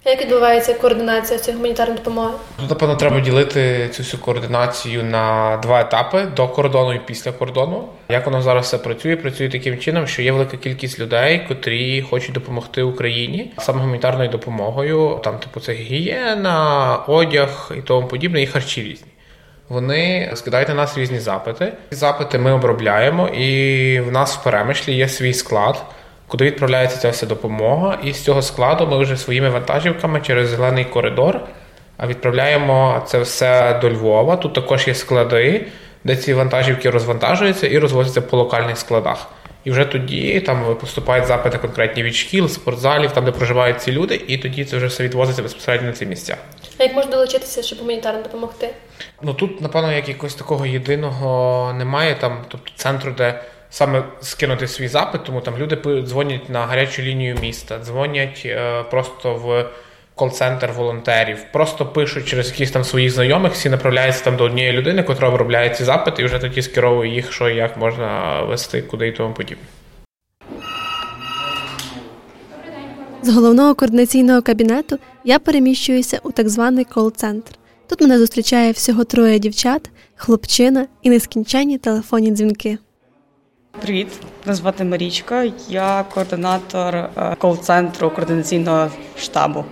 Як 0.05 0.21
відбувається 0.21 0.73
координація 0.73 1.39
цієї 1.39 1.57
гуманітарної 1.57 1.97
допомоги? 1.97 2.33
Тут, 2.59 2.69
напевно, 2.69 2.95
треба 2.95 3.19
ділити 3.19 3.89
цю 3.93 4.03
всю 4.03 4.21
координацію 4.21 5.03
на 5.03 5.57
два 5.57 5.81
етапи 5.81 6.27
до 6.35 6.47
кордону 6.47 6.93
і 6.93 6.99
після 7.05 7.31
кордону. 7.31 7.83
Як 8.09 8.25
воно 8.25 8.41
зараз 8.41 8.65
все 8.65 8.77
працює? 8.77 9.15
Працює 9.15 9.49
таким 9.49 9.77
чином, 9.77 10.07
що 10.07 10.21
є 10.21 10.31
велика 10.31 10.57
кількість 10.57 10.99
людей, 10.99 11.45
котрі 11.47 12.01
хочуть 12.01 12.33
допомогти 12.33 12.83
Україні 12.83 13.53
саме 13.59 13.79
гуманітарною 13.79 14.29
допомогою. 14.29 15.19
Там, 15.23 15.39
типу, 15.39 15.59
це 15.59 15.73
гігієна, 15.73 16.95
одяг 17.07 17.71
і 17.77 17.81
тому 17.81 18.07
подібне, 18.07 18.43
і 18.43 18.47
харчі 18.47 18.81
різні. 18.81 19.12
Вони 19.73 20.31
скидають 20.35 20.67
на 20.69 20.73
нас 20.73 20.97
різні 20.97 21.19
запити. 21.19 21.73
Ці 21.89 21.95
запити 21.95 22.37
ми 22.37 22.51
обробляємо, 22.51 23.27
і 23.27 23.99
в 23.99 24.11
нас 24.11 24.37
в 24.37 24.43
перемишлі 24.43 24.93
є 24.93 25.07
свій 25.07 25.33
склад 25.33 25.85
куди 26.27 26.45
відправляється 26.45 26.97
ця 26.97 27.09
вся 27.09 27.25
допомога. 27.25 27.97
І 28.03 28.13
з 28.13 28.23
цього 28.23 28.41
складу 28.41 28.87
ми 28.87 28.97
вже 28.97 29.17
своїми 29.17 29.49
вантажівками 29.49 30.21
через 30.21 30.49
зелений 30.49 30.85
коридор 30.85 31.41
відправляємо 32.07 33.01
це 33.05 33.19
все 33.19 33.79
до 33.81 33.89
Львова. 33.89 34.35
Тут 34.35 34.53
також 34.53 34.87
є 34.87 34.95
склади, 34.95 35.65
де 36.03 36.15
ці 36.15 36.33
вантажівки 36.33 36.89
розвантажуються 36.89 37.67
і 37.67 37.79
розвозяться 37.79 38.21
по 38.21 38.37
локальних 38.37 38.77
складах. 38.77 39.27
І 39.63 39.71
вже 39.71 39.85
тоді 39.85 40.39
там 40.39 40.75
поступають 40.75 41.25
запити 41.25 41.57
конкретні 41.57 42.03
від 42.03 42.15
шкіл, 42.15 42.47
спортзалів, 42.47 43.11
там 43.11 43.25
де 43.25 43.31
проживають 43.31 43.81
ці 43.81 43.91
люди, 43.91 44.21
і 44.27 44.37
тоді 44.37 44.65
це 44.65 44.77
вже 44.77 44.85
все 44.85 45.03
відвозиться 45.03 45.41
безпосередньо 45.43 45.87
на 45.87 45.93
ці 45.93 46.05
місця. 46.05 46.37
А 46.77 46.83
як 46.83 46.95
можна 46.95 47.11
долучитися, 47.11 47.63
щоб 47.63 47.79
гуманітарно 47.79 48.21
допомогти? 48.23 48.69
Ну 49.21 49.33
тут, 49.33 49.61
напевно, 49.61 49.91
як 49.91 50.07
якогось 50.09 50.35
такого 50.35 50.65
єдиного 50.65 51.73
немає, 51.73 52.15
там, 52.15 52.45
тобто 52.47 52.71
центру, 52.75 53.11
де 53.17 53.43
саме 53.69 54.03
скинути 54.21 54.67
свій 54.67 54.87
запит, 54.87 55.23
тому 55.23 55.41
там 55.41 55.57
люди 55.57 56.01
дзвонять 56.01 56.49
на 56.49 56.65
гарячу 56.65 57.01
лінію 57.01 57.37
міста, 57.41 57.79
дзвонять 57.79 58.41
е, 58.45 58.83
просто 58.83 59.35
в 59.35 59.65
кол-центр 60.15 60.71
волонтерів, 60.77 61.45
просто 61.53 61.85
пишуть 61.85 62.25
через 62.25 62.47
якісь 62.51 62.71
там 62.71 62.83
своїх 62.83 63.11
знайомих, 63.11 63.53
всі 63.53 63.69
направляються 63.69 64.23
там 64.23 64.37
до 64.37 64.43
однієї 64.43 64.73
людини, 64.73 65.03
котра 65.03 65.29
обробляє 65.29 65.69
ці 65.69 65.83
запити, 65.83 66.21
і 66.21 66.25
вже 66.25 66.39
тоді 66.39 66.61
скеровує 66.61 67.13
їх, 67.13 67.33
що 67.33 67.49
і 67.49 67.55
як 67.55 67.77
можна 67.77 68.41
вести, 68.41 68.81
куди 68.81 69.07
і 69.07 69.11
тому 69.11 69.33
подібне. 69.33 69.63
З 73.21 73.29
головного 73.29 73.75
координаційного 73.75 74.41
кабінету 74.41 74.99
я 75.23 75.39
переміщуюся 75.39 76.19
у 76.23 76.31
так 76.31 76.49
званий 76.49 76.85
кол-центр. 76.85 77.51
Тут 77.87 78.01
мене 78.01 78.19
зустрічає 78.19 78.71
всього 78.71 79.03
троє 79.03 79.39
дівчат, 79.39 79.91
хлопчина 80.15 80.87
і 81.01 81.09
нескінченні 81.09 81.77
телефонні 81.77 82.31
дзвінки. 82.31 82.77
Привіт, 83.81 84.07
мене 84.45 84.55
звати 84.55 84.83
Марічка. 84.83 85.51
Я 85.69 86.05
координатор 86.13 86.95
е, 86.95 87.09
кол-центру 87.39 88.09
координаційного 88.09 88.91
штабу. 89.17 89.65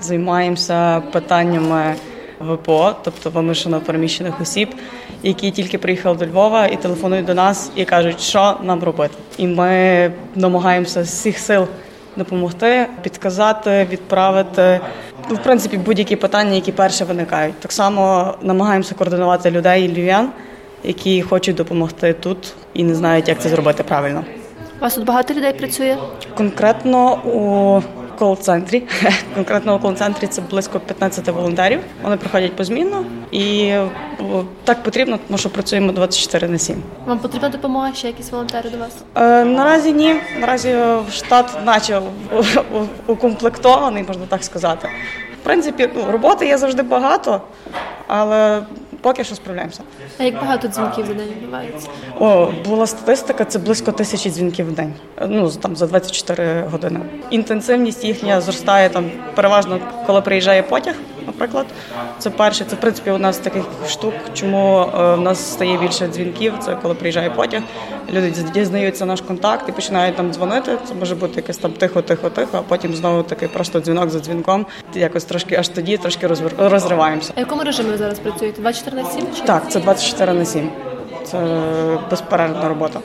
Займаємося 0.00 1.00
питаннями 1.00 1.94
ВПО, 2.40 2.94
тобто 3.04 3.30
вимушено 3.30 3.80
переміщених 3.80 4.40
осіб, 4.40 4.74
які 5.22 5.50
тільки 5.50 5.78
приїхали 5.78 6.16
до 6.16 6.26
Львова 6.26 6.66
і 6.66 6.76
телефонують 6.76 7.26
до 7.26 7.34
нас 7.34 7.70
і 7.76 7.84
кажуть, 7.84 8.20
що 8.20 8.56
нам 8.62 8.82
робити. 8.82 9.14
І 9.36 9.46
ми 9.46 10.12
намагаємося 10.34 11.04
з 11.04 11.08
всіх 11.08 11.38
сил 11.38 11.66
допомогти, 12.16 12.86
підказати, 13.02 13.86
відправити. 13.90 14.80
Ну, 15.30 15.36
в 15.36 15.42
принципі, 15.42 15.78
будь-які 15.78 16.16
питання, 16.16 16.54
які 16.54 16.72
перші 16.72 17.04
виникають. 17.04 17.60
Так 17.60 17.72
само 17.72 18.34
намагаємося 18.42 18.94
координувати 18.94 19.50
людей 19.50 19.84
і 19.84 19.88
львів'ян, 19.88 20.30
які 20.84 21.22
хочуть 21.22 21.56
допомогти 21.56 22.12
тут 22.12 22.54
і 22.74 22.84
не 22.84 22.94
знають, 22.94 23.28
як 23.28 23.40
це 23.40 23.48
зробити 23.48 23.82
правильно. 23.82 24.24
У 24.78 24.82
вас 24.82 24.94
тут 24.94 25.04
багато 25.04 25.34
людей 25.34 25.52
працює? 25.52 25.96
Конкретно 26.36 27.12
у 27.24 27.82
кол-центрі. 28.20 28.82
Конкретно 29.34 29.76
у 29.76 29.78
кол-центрі 29.78 30.26
це 30.26 30.42
близько 30.42 30.80
15 30.80 31.28
волонтерів. 31.28 31.80
Вони 32.02 32.16
приходять 32.16 32.56
позмінно 32.56 33.04
і 33.30 33.72
так 34.64 34.82
потрібно, 34.82 35.18
тому 35.26 35.38
що 35.38 35.50
працюємо 35.50 35.92
24 35.92 36.48
на 36.48 36.58
7. 36.58 36.82
Вам 37.06 37.18
потрібна 37.18 37.48
допомога 37.48 37.92
ще 37.94 38.06
якісь 38.06 38.30
волонтери 38.30 38.70
до 38.70 38.78
вас? 38.78 38.96
Е, 39.14 39.44
наразі 39.44 39.92
ні. 39.92 40.16
Наразі 40.40 40.76
штат, 41.10 41.58
наче 41.64 42.00
укомплектований, 43.06 44.04
можна 44.08 44.26
так 44.28 44.44
сказати. 44.44 44.88
В 45.40 45.44
принципі, 45.44 45.88
ну, 45.94 46.02
роботи 46.10 46.46
є 46.46 46.58
завжди 46.58 46.82
багато, 46.82 47.40
але 48.06 48.62
поки 49.00 49.24
що 49.24 49.34
справляємося. 49.34 49.82
А 50.18 50.22
як 50.24 50.34
багато 50.34 50.68
дзвінків 50.68 51.06
за 51.06 51.14
день 51.14 51.28
відбувається? 51.28 51.88
О, 52.18 52.52
була 52.64 52.86
статистика, 52.86 53.44
це 53.44 53.58
близько 53.58 53.92
тисячі 53.92 54.30
дзвінків 54.30 54.66
в 54.66 54.72
день. 54.72 54.94
Ну 55.28 55.50
там 55.50 55.76
за 55.76 55.86
24 55.86 56.62
години. 56.70 57.00
Інтенсивність 57.30 58.04
їхня 58.04 58.40
зростає 58.40 58.88
там 58.88 59.10
переважно, 59.34 59.78
коли 60.06 60.20
приїжджає 60.20 60.62
потяг. 60.62 60.94
Наприклад, 61.30 61.66
це 62.18 62.30
перше, 62.30 62.64
це 62.64 62.76
в 62.76 62.80
принципі 62.80 63.10
одна 63.10 63.32
з 63.32 63.38
таких 63.38 63.64
штук, 63.88 64.14
чому 64.34 64.80
е, 64.80 65.14
в 65.14 65.20
нас 65.20 65.52
стає 65.52 65.78
більше 65.78 66.06
дзвінків. 66.08 66.54
Це 66.64 66.76
коли 66.82 66.94
приїжджає 66.94 67.30
потяг. 67.30 67.62
Люди 68.12 68.30
дізнаються 68.54 69.06
наш 69.06 69.20
контакт 69.20 69.68
і 69.68 69.72
починають 69.72 70.16
там 70.16 70.32
дзвонити. 70.32 70.78
Це 70.88 70.94
може 70.94 71.14
бути 71.14 71.32
якесь 71.36 71.56
там 71.56 71.72
тихо, 71.72 72.02
тихо, 72.02 72.30
тихо, 72.30 72.58
а 72.58 72.62
потім 72.62 72.94
знову 72.94 73.22
такий 73.22 73.48
просто 73.48 73.80
дзвінок 73.80 74.10
за 74.10 74.20
дзвінком. 74.20 74.66
Якось 74.94 75.24
трошки 75.24 75.56
аж 75.56 75.68
тоді 75.68 75.96
трошки 75.96 76.26
розриваємося. 76.58 77.32
А 77.36 77.40
якому 77.40 77.62
режимі 77.62 77.90
ви 77.90 77.96
зараз 77.96 78.18
працюєте? 78.18 78.60
24 78.60 79.02
на 79.02 79.10
7? 79.10 79.26
Чи? 79.36 79.42
Так, 79.42 79.70
це 79.70 79.80
24 79.80 80.32
на 80.32 80.44
7. 80.44 80.70
Це 81.24 81.38
безперервна 82.10 82.68
робота. 82.68 83.00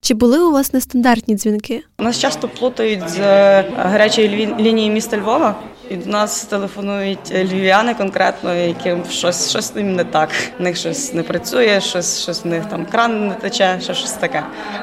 Чи 0.00 0.14
були 0.14 0.38
у 0.38 0.52
вас 0.52 0.72
нестандартні 0.72 1.34
дзвінки? 1.34 1.82
Нас 1.98 2.18
часто 2.18 2.48
плутають 2.48 3.08
з 3.08 3.20
е, 3.20 3.64
гарячої 3.76 4.54
лінії 4.58 4.90
міста 4.90 5.16
Львова. 5.16 5.54
І 5.90 5.96
до 5.96 6.10
нас 6.10 6.44
телефонують 6.44 7.32
львів'яни 7.34 7.94
конкретно, 7.94 8.54
яким 8.54 9.04
щось 9.10 9.50
щось 9.50 9.72
їм 9.76 9.96
не 9.96 10.04
так. 10.04 10.30
В 10.58 10.62
них 10.62 10.76
щось 10.76 11.12
не 11.14 11.22
працює, 11.22 11.80
щось 11.80 12.22
щось 12.22 12.44
в 12.44 12.46
них 12.46 12.64
там 12.66 12.86
кран 12.86 13.28
не 13.28 13.34
тече, 13.34 13.78
ще 13.80 13.94
щось 13.94 14.12
таке. 14.12 14.42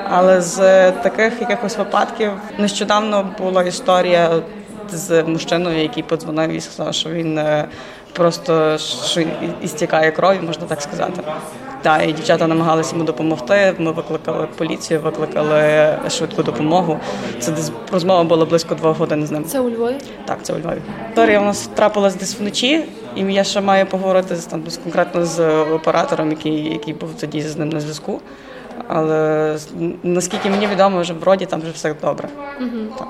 Але 0.09 0.41
з 0.41 0.91
таких 0.91 1.41
якихось 1.41 1.77
випадків 1.77 2.31
нещодавно 2.57 3.29
була 3.39 3.63
історія 3.63 4.41
з 4.91 5.23
мужчиною, 5.23 5.81
який 5.81 6.03
подзвонив 6.03 6.51
і 6.51 6.61
сказав, 6.61 6.93
що 6.93 7.09
він 7.09 7.37
е, 7.37 7.67
просто 8.13 8.77
що 9.05 9.23
істікає 9.63 10.11
крові, 10.11 10.39
можна 10.41 10.65
так 10.65 10.81
сказати. 10.81 11.21
Так, 11.81 12.09
і 12.09 12.13
дівчата 12.13 12.47
намагалися 12.47 12.91
йому 12.91 13.03
допомогти. 13.03 13.75
Ми 13.79 13.91
викликали 13.91 14.47
поліцію, 14.57 14.99
викликали 14.99 15.89
швидку 16.09 16.43
допомогу. 16.43 16.99
Це 17.39 17.53
розмова 17.91 18.23
була 18.23 18.45
близько 18.45 18.75
двох 18.75 18.97
годин 18.97 19.27
з 19.27 19.31
ним. 19.31 19.45
Це 19.45 19.59
у 19.59 19.69
Львові? 19.69 19.95
Так, 20.25 20.37
це 20.41 20.53
у 20.53 20.59
Львові. 20.59 20.81
Історія 21.09 21.41
у 21.41 21.43
нас 21.43 21.69
трапилась 21.75 22.15
десь 22.15 22.39
вночі, 22.39 22.83
і 23.15 23.21
я 23.21 23.43
ще 23.43 23.61
маю 23.61 23.85
поговорити 23.85 24.35
з 24.35 24.45
там 24.45 24.63
конкретно 24.83 25.25
з 25.25 25.61
оператором, 25.63 26.29
який 26.29 26.73
який 26.73 26.93
був 26.93 27.09
тоді 27.19 27.41
з 27.41 27.57
ним 27.57 27.69
на 27.69 27.79
зв'язку. 27.79 28.21
Але 28.87 29.57
наскільки 30.03 30.49
мені 30.49 30.67
відомо, 30.67 31.01
вже 31.01 31.13
вроді 31.13 31.45
там 31.45 31.61
вже 31.61 31.71
все 31.71 31.95
добре. 32.01 32.27
Угу. 32.59 32.95
Так. 32.99 33.07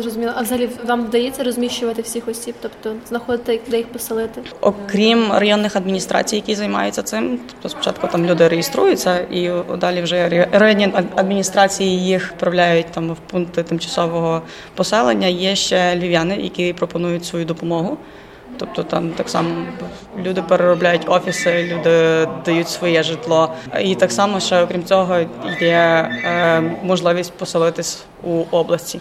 Зрозуміло. 0.00 0.32
А 0.36 0.42
взагалі 0.42 0.68
вам 0.86 1.04
вдається 1.04 1.42
розміщувати 1.42 2.02
всіх 2.02 2.28
осіб, 2.28 2.54
тобто 2.62 2.94
знаходити 3.08 3.60
де 3.68 3.76
їх 3.76 3.86
поселити? 3.86 4.42
Окрім 4.60 5.32
районних 5.32 5.76
адміністрацій, 5.76 6.36
які 6.36 6.54
займаються 6.54 7.02
цим, 7.02 7.38
тобто 7.46 7.68
спочатку 7.68 8.06
там 8.06 8.26
люди 8.26 8.48
реєструються, 8.48 9.18
і 9.18 9.50
далі 9.78 10.02
вже 10.02 10.48
районні 10.52 10.92
адміністрації 11.16 12.04
їх 12.04 12.30
відправляють 12.32 12.86
там 12.86 13.10
в 13.12 13.16
пункти 13.16 13.62
тимчасового 13.62 14.42
поселення. 14.74 15.26
Є 15.26 15.56
ще 15.56 15.96
львів'яни, 15.96 16.36
які 16.36 16.72
пропонують 16.72 17.24
свою 17.24 17.44
допомогу. 17.44 17.98
Тобто 18.58 18.82
там 18.82 19.10
так 19.10 19.28
само 19.28 19.50
люди 20.18 20.42
переробляють 20.42 21.02
офіси, 21.06 21.64
люди 21.72 22.28
дають 22.44 22.68
своє 22.68 23.02
житло. 23.02 23.52
І 23.80 23.94
так 23.94 24.12
само 24.12 24.40
ще 24.40 24.62
окрім 24.62 24.84
цього 24.84 25.18
є 25.60 26.10
е, 26.24 26.60
можливість 26.82 27.32
поселитись 27.32 28.04
у 28.22 28.42
області. 28.50 29.00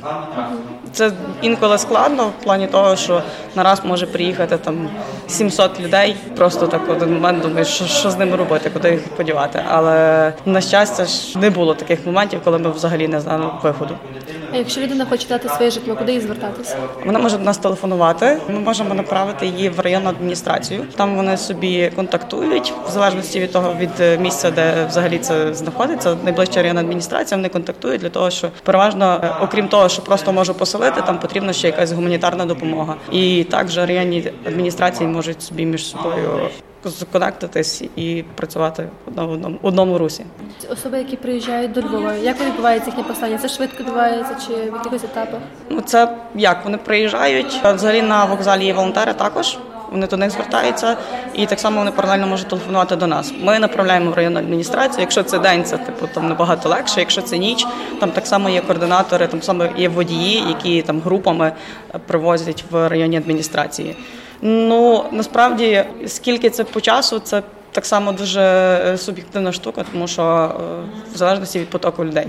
Це 0.91 1.12
інколи 1.41 1.77
складно 1.77 2.27
в 2.27 2.43
плані 2.43 2.67
того, 2.67 2.96
що 2.96 3.22
нараз 3.55 3.81
може 3.86 4.05
приїхати 4.05 4.58
там 4.58 4.89
700 5.27 5.79
людей. 5.79 6.15
Просто 6.36 6.67
так 6.67 6.89
один 6.89 7.13
момент 7.13 7.43
думаєш, 7.43 7.67
що, 7.67 7.86
що 7.86 8.12
з 8.12 8.17
ними 8.17 8.36
робити, 8.36 8.70
куди 8.70 8.91
їх 8.91 9.08
подівати. 9.08 9.63
Але 9.70 10.34
на 10.46 10.62
щастя 10.62 11.05
ж 11.05 11.39
не 11.39 11.50
було 11.50 11.74
таких 11.74 12.05
моментів, 12.05 12.41
коли 12.43 12.58
ми 12.58 12.70
взагалі 12.70 13.08
не 13.08 13.22
знали 13.22 13.46
виходу. 13.63 13.96
А 14.53 14.58
якщо 14.58 14.81
людина 14.81 15.05
хоче 15.05 15.27
дати 15.27 15.50
своє 15.50 15.72
житло, 15.72 15.96
куди 15.96 16.13
їй 16.13 16.20
звертатися? 16.20 16.77
Вона 17.05 17.20
може 17.20 17.38
до 17.38 17.43
нас 17.43 17.58
телефонувати. 17.58 18.38
Ми 18.50 18.60
можемо 18.60 18.93
направити 18.93 19.46
її 19.46 19.70
в 19.70 19.79
районну 19.79 20.10
адміністрацію. 20.10 20.86
Там 20.96 21.15
вони 21.15 21.38
собі 21.38 21.91
контактують 21.96 22.74
в 22.88 22.91
залежності 22.91 23.39
від 23.39 23.51
того 23.51 23.74
від 23.79 24.22
місця, 24.22 24.51
де 24.51 24.86
взагалі 24.86 25.20
це 25.20 25.53
знаходиться. 25.53 26.17
Найближча 26.24 26.62
районна 26.62 26.81
адміністрація 26.81 27.38
вони 27.38 27.50
контактують 27.50 28.01
для 28.01 28.10
того, 28.10 28.29
що 28.29 28.50
переважно, 28.63 29.22
е, 29.24 29.34
окрім 29.41 29.67
того, 29.67 29.89
що 29.89 30.01
просто 30.01 30.34
можу 30.34 30.53
поселити, 30.53 31.01
там 31.01 31.20
потрібна 31.20 31.53
ще 31.53 31.67
якась 31.67 31.91
гуманітарна 31.91 32.46
допомога. 32.46 32.96
І 33.12 33.43
також 33.43 33.77
районні 33.77 34.31
адміністрації 34.46 35.10
можуть 35.10 35.41
собі 35.41 35.65
між 35.65 35.86
собою 35.86 36.50
законектитись 36.90 37.84
і 37.96 38.24
працювати 38.36 38.90
в 39.06 39.32
одному 39.32 39.58
одному 39.62 39.98
русі. 39.98 40.26
Особи, 40.70 40.98
які 40.98 41.16
приїжджають 41.16 41.72
до 41.72 41.82
Львова, 41.82 42.14
як 42.14 42.42
відбувається 42.42 42.90
їхнє 42.90 43.04
послання? 43.04 43.38
Це 43.38 43.50
швидко 43.50 43.84
відбувається 43.84 44.36
чи 44.48 44.54
в 44.54 44.74
якихось 44.74 45.04
етапах? 45.04 45.40
Ну 45.70 45.82
це 45.82 46.18
як 46.36 46.64
вони 46.64 46.78
приїжджають. 46.78 47.62
Взагалі 47.66 48.02
на 48.02 48.26
вокзалі 48.26 48.66
є 48.66 48.74
волонтери 48.74 49.14
також. 49.14 49.58
Вони 49.92 50.08
до 50.08 50.18
них 50.18 50.32
звертаються, 50.32 50.98
і 51.34 51.46
так 51.46 51.60
само 51.60 51.78
вони 51.80 51.92
паралельно 51.92 52.28
можуть 52.28 52.48
телефонувати 52.48 52.96
до 52.96 53.08
нас. 53.08 53.34
Ми 53.42 53.60
направляємо 53.60 54.12
в 54.12 54.14
районну 54.14 54.40
адміністрацію. 54.40 55.02
Якщо 55.02 55.24
це 55.24 55.40
день, 55.40 55.64
це 55.64 55.78
типу 55.78 56.08
там 56.14 56.30
набагато 56.30 56.70
легше. 56.70 57.00
Якщо 57.00 57.22
це 57.22 57.38
ніч, 57.38 57.68
там 58.00 58.12
так 58.12 58.28
само 58.28 58.50
є 58.50 58.62
координатори, 58.62 59.28
там 59.28 59.42
саме 59.42 59.70
є 59.78 59.90
водії, 59.90 60.44
які 60.48 60.82
там 60.82 61.02
групами 61.02 61.52
привозять 62.08 62.64
в 62.72 62.88
районні 62.90 63.18
адміністрації. 63.18 63.96
Ну 64.42 65.06
насправді 65.12 65.84
скільки 66.06 66.50
це 66.50 66.64
по 66.64 66.82
часу, 66.82 67.20
це 67.20 67.44
так 67.72 67.86
само 67.86 68.12
дуже 68.12 68.42
е, 68.42 68.98
суб'єктивна 68.98 69.52
штука, 69.52 69.86
тому 69.92 70.08
що 70.08 70.24
е, 70.24 70.54
в 71.14 71.18
залежності 71.18 71.60
від 71.60 71.70
потоку 71.70 72.06
людей. 72.06 72.28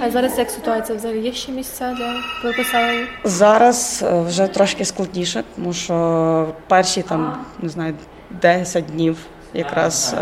А 0.00 0.10
зараз 0.10 0.38
як 0.38 0.50
ситуація 0.50 0.98
взагалі 0.98 1.20
є 1.20 1.32
ще 1.32 1.52
місця 1.52 1.94
для 1.98 2.14
переписання? 2.42 3.06
Зараз 3.24 4.04
е, 4.06 4.20
вже 4.20 4.46
трошки 4.46 4.84
складніше, 4.84 5.44
тому 5.56 5.72
що 5.72 6.48
перші 6.68 7.02
там 7.02 7.44
не 7.62 7.68
знаю 7.68 7.94
10 8.30 8.86
днів 8.86 9.16
якраз 9.54 10.14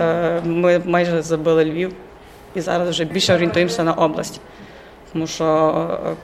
ми 0.45 0.83
майже 0.85 1.23
забили 1.23 1.65
Львів, 1.65 1.95
і 2.55 2.61
зараз 2.61 2.89
вже 2.89 3.05
більше 3.05 3.35
орієнтуємося 3.35 3.85
на 3.85 3.93
область, 3.93 4.41
тому 5.13 5.27
що 5.27 6.17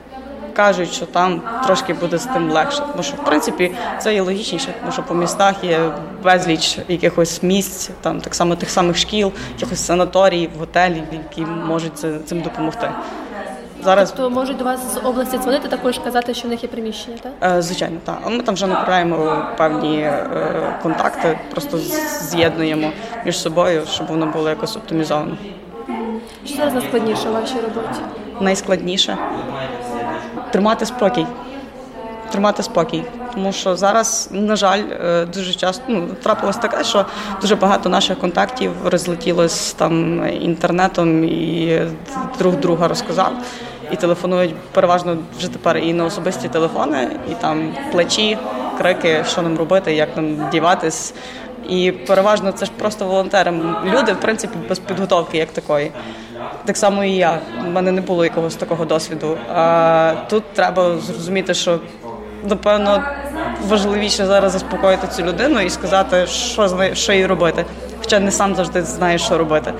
кажуть, 0.58 0.92
що 0.92 1.06
там 1.06 1.42
трошки 1.66 1.94
буде 1.94 2.18
з 2.18 2.24
тим 2.24 2.50
легше. 2.50 2.82
Тому 2.90 3.02
що 3.02 3.16
в 3.16 3.24
принципі 3.24 3.72
це 3.98 4.14
є 4.14 4.22
логічніше, 4.22 4.74
тому 4.80 4.92
що 4.92 5.02
по 5.02 5.14
містах 5.14 5.54
є 5.64 5.80
безліч 6.24 6.78
якихось 6.88 7.42
місць, 7.42 7.90
там 8.00 8.20
так 8.20 8.34
само 8.34 8.56
тих 8.56 8.70
самих 8.70 8.96
шкіл, 8.96 9.32
якихось 9.56 9.86
санаторіїв, 9.86 10.50
готелів, 10.58 11.04
які 11.12 11.42
можуть 11.42 11.98
цим 11.98 12.40
допомогти. 12.40 12.90
Зараз 13.84 14.10
Тобто 14.16 14.30
можуть 14.30 14.56
до 14.56 14.64
вас 14.64 14.94
з 14.94 15.06
області 15.06 15.38
дзвонити, 15.38 15.68
також 15.68 15.98
казати, 15.98 16.34
що 16.34 16.48
в 16.48 16.50
них 16.50 16.62
є 16.62 16.68
приміщення, 16.68 17.16
так? 17.22 17.32
Е, 17.56 17.62
звичайно, 17.62 17.96
так. 18.04 18.18
Ми 18.30 18.42
там 18.42 18.54
вже 18.54 18.66
направляємо 18.66 19.46
певні 19.56 19.98
е, 19.98 20.78
контакти, 20.82 21.38
просто 21.50 21.78
з'єднуємо 22.22 22.90
між 23.24 23.38
собою, 23.38 23.82
щоб 23.90 24.06
воно 24.06 24.26
було 24.26 24.48
якось 24.48 24.76
оптимізовано. 24.76 25.36
Що 26.46 26.56
зараз 26.56 26.74
найскладніше 26.74 27.28
у 27.28 27.32
вашій 27.32 27.60
роботі? 27.60 28.00
Найскладніше 28.40 29.18
тримати 30.50 30.86
спокій. 30.86 31.26
Тримати 32.30 32.62
спокій, 32.62 33.04
тому 33.34 33.52
що 33.52 33.76
зараз, 33.76 34.28
на 34.32 34.56
жаль, 34.56 34.82
е, 35.04 35.26
дуже 35.26 35.54
часто 35.54 35.82
ну, 35.88 36.08
трапилось 36.22 36.56
таке, 36.56 36.84
що 36.84 37.06
дуже 37.40 37.56
багато 37.56 37.88
наших 37.88 38.18
контактів 38.18 38.72
розлетілось 38.84 39.72
там 39.72 40.26
інтернетом 40.28 41.24
і 41.24 41.80
друг 42.38 42.56
друга 42.56 42.88
розказав. 42.88 43.32
І 43.92 43.96
телефонують 43.96 44.54
переважно 44.72 45.16
вже 45.38 45.48
тепер 45.48 45.76
і 45.76 45.92
на 45.92 46.04
особисті 46.04 46.48
телефони, 46.48 47.10
і 47.30 47.34
там 47.34 47.74
плечі, 47.92 48.38
крики, 48.78 49.24
що 49.28 49.42
нам 49.42 49.58
робити, 49.58 49.94
як 49.94 50.16
нам 50.16 50.50
діватись. 50.52 51.14
І 51.68 51.92
переважно 51.92 52.52
це 52.52 52.66
ж 52.66 52.72
просто 52.78 53.06
волонтери. 53.06 53.52
Люди, 53.84 54.12
в 54.12 54.20
принципі, 54.20 54.58
без 54.68 54.78
підготовки 54.78 55.38
як 55.38 55.52
такої. 55.52 55.92
Так 56.64 56.76
само 56.76 57.04
і 57.04 57.12
я. 57.12 57.38
У 57.66 57.70
мене 57.70 57.92
не 57.92 58.00
було 58.00 58.24
якогось 58.24 58.56
такого 58.56 58.84
досвіду. 58.84 59.36
А 59.54 60.14
тут 60.28 60.52
треба 60.52 60.98
зрозуміти, 60.98 61.54
що 61.54 61.80
напевно 62.44 63.02
важливіше 63.68 64.26
зараз 64.26 64.52
заспокоїти 64.52 65.06
цю 65.06 65.22
людину 65.22 65.60
і 65.60 65.70
сказати, 65.70 66.26
що 66.26 66.68
з 66.68 66.94
що 66.94 67.12
їй 67.12 67.26
робити. 67.26 67.64
Хоча 68.00 68.20
не 68.20 68.30
сам 68.30 68.54
завжди 68.54 68.82
знаєш, 68.82 69.22
що 69.22 69.38
робити. 69.38 69.72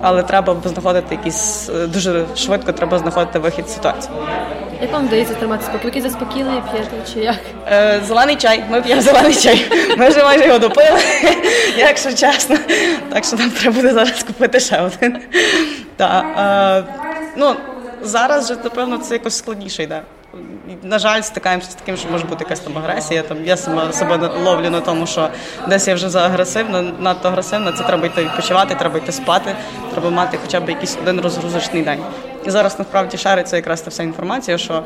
Але 0.00 0.22
треба 0.22 0.56
знаходити 0.64 1.14
якісь 1.14 1.70
дуже 1.86 2.24
швидко, 2.36 2.72
треба 2.72 2.98
знаходити 2.98 3.38
вихід 3.38 3.68
з 3.68 3.74
ситуації. 3.74 4.14
Як 4.82 4.92
вам 4.92 5.06
вдається 5.06 5.34
тримати 5.34 5.64
спокій? 5.64 6.00
Ви 6.00 6.08
заспокійливі 6.10 6.62
п'єте 6.72 7.12
чи 7.14 7.20
як? 7.20 7.36
Е, 7.72 8.00
Зелений 8.06 8.36
чай. 8.36 8.64
Ми 8.70 8.82
п'ємо 8.82 9.02
зелений 9.02 9.34
чай. 9.34 9.66
Ми 9.98 10.08
вже 10.08 10.24
майже 10.24 10.46
його 10.46 10.58
допили, 10.58 11.00
якщо 11.76 12.12
чесно. 12.12 12.56
Так 13.12 13.24
що 13.24 13.36
нам 13.36 13.50
треба 13.50 13.76
буде 13.76 13.92
зараз 13.92 14.22
купити 14.22 14.60
ще 14.60 14.80
один. 14.80 15.18
Та, 15.96 16.24
е, 16.88 16.94
ну, 17.36 17.56
Зараз 18.02 18.48
же, 18.48 18.56
напевно, 18.64 18.98
це 18.98 19.14
якось 19.14 19.36
складніше 19.36 19.82
йде. 19.82 20.02
На 20.82 20.98
жаль, 20.98 21.20
стикаємося 21.20 21.70
з 21.70 21.74
таким, 21.74 21.96
що 21.96 22.08
може 22.10 22.24
бути 22.24 22.44
якась 22.44 22.60
там 22.60 22.78
агресія. 22.78 23.22
Там 23.22 23.44
Я 23.44 23.56
сама 23.56 23.92
себе 23.92 24.30
ловлю 24.44 24.70
на 24.70 24.80
тому, 24.80 25.06
що 25.06 25.28
десь 25.68 25.88
я 25.88 25.94
вже 25.94 26.10
за 26.10 26.26
агресивна, 26.26 26.82
надто 26.98 27.28
агресивна, 27.28 27.72
це 27.72 27.82
треба 27.82 28.06
йти 28.06 28.24
відпочивати, 28.24 28.74
треба 28.74 28.98
йти 28.98 29.12
спати, 29.12 29.56
треба 29.92 30.10
мати 30.10 30.38
хоча 30.44 30.60
б 30.60 30.68
якийсь 30.68 30.98
один 31.02 31.20
розгрузочний 31.20 31.82
день. 31.82 31.98
І 32.44 32.50
зараз 32.50 32.78
насправді 32.78 33.16
шариться 33.16 33.56
якраз 33.56 33.80
та 33.80 33.90
вся 33.90 34.02
інформація, 34.02 34.58
що 34.58 34.84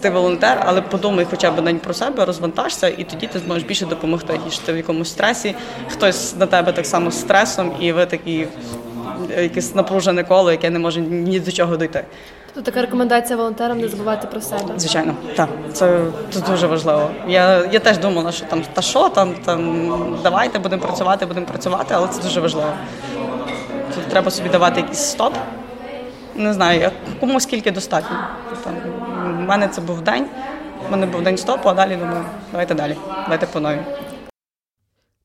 ти 0.00 0.10
волонтер, 0.10 0.62
але 0.66 0.80
подумай 0.80 1.26
хоча 1.30 1.50
б 1.50 1.64
день 1.64 1.78
про 1.78 1.94
себе, 1.94 2.24
розвантажся, 2.24 2.88
і 2.88 3.04
тоді 3.04 3.26
ти 3.26 3.38
зможеш 3.38 3.64
більше 3.64 3.86
допомогти. 3.86 4.40
Ніж 4.44 4.58
ти 4.58 4.72
в 4.72 4.76
якомусь 4.76 5.10
стресі, 5.10 5.54
хтось 5.88 6.36
на 6.36 6.46
тебе 6.46 6.72
так 6.72 6.86
само 6.86 7.10
з 7.10 7.20
стресом, 7.20 7.72
і 7.80 7.92
ви 7.92 8.06
такі 8.06 8.46
якесь 9.36 9.74
напружене 9.74 10.24
коло, 10.24 10.50
яке 10.50 10.70
не 10.70 10.78
може 10.78 11.00
ні 11.00 11.40
до 11.40 11.52
чого 11.52 11.76
дойти. 11.76 12.04
Тобто 12.54 12.70
така 12.70 12.80
рекомендація 12.80 13.36
волонтерам 13.36 13.80
не 13.80 13.88
забувати 13.88 14.26
про 14.26 14.40
себе. 14.40 14.74
Звичайно, 14.76 15.14
так 15.36 15.48
це, 15.72 16.00
це 16.30 16.40
дуже 16.40 16.66
важливо. 16.66 17.10
Я 17.28 17.64
я 17.72 17.80
теж 17.80 17.98
думала, 17.98 18.32
що 18.32 18.46
там 18.46 18.62
та 18.72 18.82
що 18.82 19.08
там, 19.08 19.34
там 19.44 20.18
давайте 20.22 20.58
будемо 20.58 20.82
працювати, 20.82 21.26
будемо 21.26 21.46
працювати, 21.46 21.94
але 21.96 22.08
це 22.08 22.22
дуже 22.22 22.40
важливо. 22.40 22.72
Тут 23.94 24.04
треба 24.04 24.30
собі 24.30 24.48
давати 24.48 24.80
якийсь 24.80 24.98
стоп. 24.98 25.34
Не 26.36 26.52
знаю, 26.52 26.80
як 26.80 26.92
кому 27.20 27.40
скільки 27.40 27.70
достатньо. 27.70 28.16
Там, 28.64 28.74
У 29.38 29.42
мене 29.42 29.68
це 29.68 29.80
був 29.80 30.00
день, 30.00 30.26
у 30.88 30.90
мене 30.90 31.06
був 31.06 31.22
день 31.22 31.38
стопу, 31.38 31.68
а 31.68 31.74
далі 31.74 31.96
думаю, 31.96 32.24
давайте 32.50 32.74
далі, 32.74 32.96
давайте 33.22 33.46
по 33.46 33.60
новій. 33.60 33.80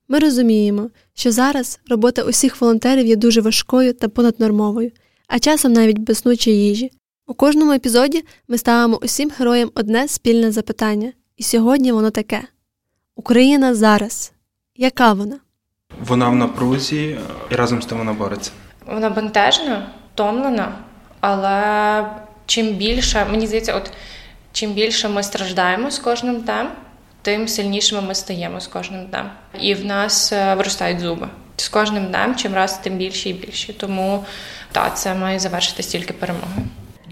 Ми 0.07 0.19
розуміємо, 0.19 0.89
що 1.13 1.31
зараз 1.31 1.79
робота 1.89 2.23
усіх 2.23 2.61
волонтерів 2.61 3.07
є 3.07 3.15
дуже 3.15 3.41
важкою 3.41 3.93
та 3.93 4.09
понаднормовою, 4.09 4.91
а 5.27 5.39
часом 5.39 5.73
навіть 5.73 5.99
без 5.99 6.25
ночі 6.25 6.51
їжі. 6.51 6.91
У 7.27 7.33
кожному 7.33 7.71
епізоді 7.71 8.25
ми 8.47 8.57
ставимо 8.57 8.99
усім 9.03 9.31
героям 9.39 9.71
одне 9.75 10.07
спільне 10.07 10.51
запитання, 10.51 11.13
і 11.37 11.43
сьогодні 11.43 11.91
воно 11.91 12.09
таке: 12.11 12.41
Україна 13.15 13.75
зараз. 13.75 14.31
Яка 14.75 15.13
вона? 15.13 15.39
Вона 16.07 16.29
в 16.29 16.35
напрузі 16.35 17.19
і 17.51 17.55
разом 17.55 17.81
з 17.81 17.85
тим 17.85 17.97
вона 17.97 18.13
бореться. 18.13 18.51
Вона 18.87 19.09
бентежна, 19.09 19.91
втомлена, 20.13 20.77
але 21.19 22.05
чим 22.45 22.67
більше, 22.67 23.25
мені 23.31 23.47
здається, 23.47 23.75
от 23.75 23.91
чим 24.51 24.73
більше 24.73 25.09
ми 25.09 25.23
страждаємо 25.23 25.91
з 25.91 25.99
кожним 25.99 26.41
днем, 26.41 26.67
тим 27.21 27.47
сильнішими 27.47 28.01
ми 28.01 28.15
стаємо 28.15 28.59
з 28.59 28.67
кожним 28.67 29.05
днем. 29.05 29.29
І 29.59 29.73
в 29.73 29.85
нас 29.85 30.33
е, 30.33 30.55
виростають 30.55 30.99
зуби. 30.99 31.27
З 31.57 31.69
кожним 31.69 32.05
днем, 32.05 32.35
чим 32.35 32.53
раз 32.53 32.77
тим 32.77 32.97
більше 32.97 33.29
і 33.29 33.33
більше. 33.33 33.73
Тому 33.73 34.25
та 34.71 34.89
це 34.89 35.15
має 35.15 35.39
завершитись 35.39 35.87
тільки 35.87 36.13
перемогою. 36.13 36.65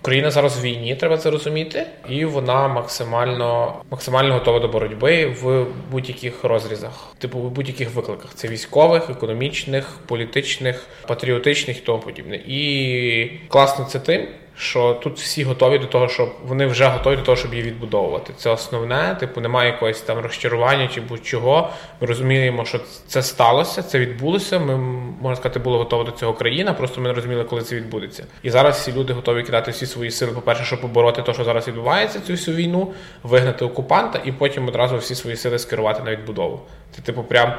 Україна 0.08 0.32
зараз 0.32 0.60
в 0.60 0.62
війні, 0.62 0.96
треба 0.96 1.18
це 1.18 1.30
розуміти, 1.30 1.88
і 2.10 2.26
вона 2.26 2.68
максимально 2.68 3.76
максимально 3.92 4.34
готова 4.34 4.60
до 4.60 4.68
боротьби 4.68 5.26
в 5.26 5.66
будь-яких 5.92 6.44
розрізах, 6.44 7.16
типу 7.18 7.40
в 7.40 7.52
будь-яких 7.52 7.94
викликах. 7.94 8.34
Це 8.34 8.48
військових, 8.48 9.10
економічних, 9.10 10.00
політичних, 10.06 10.88
патріотичних 11.08 11.78
і 11.78 11.82
тому 11.82 12.00
подібне. 12.00 12.36
І 12.48 13.32
класно 13.48 13.86
це 13.86 14.00
тим, 14.00 14.28
що 14.58 14.94
тут 14.94 15.20
всі 15.20 15.44
готові 15.44 15.80
до 15.80 15.86
того, 15.86 16.08
щоб 16.08 16.34
вони 16.46 16.66
вже 16.66 16.86
готові 16.86 17.16
до 17.16 17.22
того, 17.22 17.36
щоб 17.36 17.54
її 17.54 17.66
відбудовувати. 17.66 18.34
Це 18.38 18.50
основне, 18.50 19.18
типу, 19.20 19.42
немає 19.42 19.72
якогось 19.72 20.02
там 20.02 20.20
розчарування 20.20 20.88
чи 20.88 21.02
будь-чого. 21.02 21.70
Ми 22.02 22.08
розуміємо, 22.08 22.66
що 22.66 22.80
це 23.08 23.24
сталося, 23.24 23.84
це 23.84 24.00
відбулося. 24.00 24.60
Ми 24.60 24.78
можна 25.22 25.36
сказати, 25.36 25.60
були 25.60 25.78
готові 25.78 26.06
до 26.06 26.12
цього 26.12 26.34
країна. 26.34 26.74
Просто 26.74 27.02
ми 27.02 27.08
не 27.08 27.14
розуміли, 27.14 27.44
коли 27.44 27.62
це 27.62 27.76
відбудеться. 27.76 28.26
І 28.44 28.50
зараз 28.50 28.78
всі 28.78 28.94
люди 28.94 29.14
готові 29.14 29.44
кидати 29.44 29.72
всі 29.72 29.86
свої 29.86 30.12
сили. 30.12 30.32
По 30.32 30.42
перше, 30.42 30.64
щоб 30.64 30.82
побороти 30.82 31.22
те, 31.22 31.34
що 31.34 31.44
зараз 31.44 31.68
відбувається, 31.68 32.20
цю 32.20 32.34
всю 32.34 32.58
війну, 32.58 32.94
вигнати 33.24 33.66
окупанта, 33.66 34.22
і 34.26 34.32
потім 34.32 34.68
одразу 34.68 34.98
всі 34.98 35.16
свої 35.16 35.36
сили 35.36 35.60
скерувати 35.60 36.04
на 36.04 36.12
відбудову. 36.12 36.62
Це 36.96 37.02
типу 37.02 37.24
прям 37.24 37.54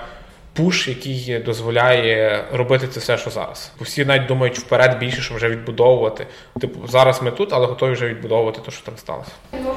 пуш, 0.58 0.88
який 0.88 1.38
дозволяє 1.38 2.44
робити 2.52 2.88
це 2.88 3.00
все, 3.00 3.18
що 3.18 3.30
зараз. 3.30 3.72
Всі 3.80 4.04
навіть 4.04 4.26
думають 4.26 4.58
вперед 4.58 4.98
більше, 4.98 5.22
що 5.22 5.34
вже 5.34 5.48
відбудовувати. 5.48 6.26
Типу, 6.60 6.88
зараз 6.88 7.22
ми 7.22 7.30
тут, 7.30 7.52
але 7.52 7.66
готові 7.66 7.92
вже 7.92 8.08
відбудовувати 8.08 8.60
те, 8.64 8.70
що 8.70 8.84
там 8.84 8.94
сталося. 8.96 9.30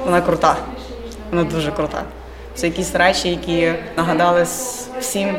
Вона 0.05 0.21
крута, 0.21 0.55
вона 1.31 1.43
дуже 1.43 1.71
крута. 1.71 2.03
Це 2.55 2.67
якісь 2.67 2.95
речі, 2.95 3.29
які 3.29 3.73
нагадали 3.97 4.45
всім, 4.99 5.35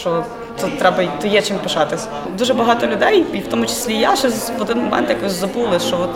що 0.00 0.24
тут 0.60 0.78
треба 0.78 1.06
то 1.22 1.26
є 1.26 1.42
чим 1.42 1.58
пишатись. 1.58 2.08
Дуже 2.38 2.54
багато 2.54 2.86
людей, 2.86 3.24
і 3.32 3.38
в 3.38 3.46
тому 3.46 3.66
числі 3.66 3.94
я 3.94 4.16
ще 4.16 4.28
в 4.28 4.62
один 4.62 4.78
момент 4.78 5.10
якось 5.10 5.32
забули, 5.32 5.80
що 5.80 6.00
от. 6.00 6.10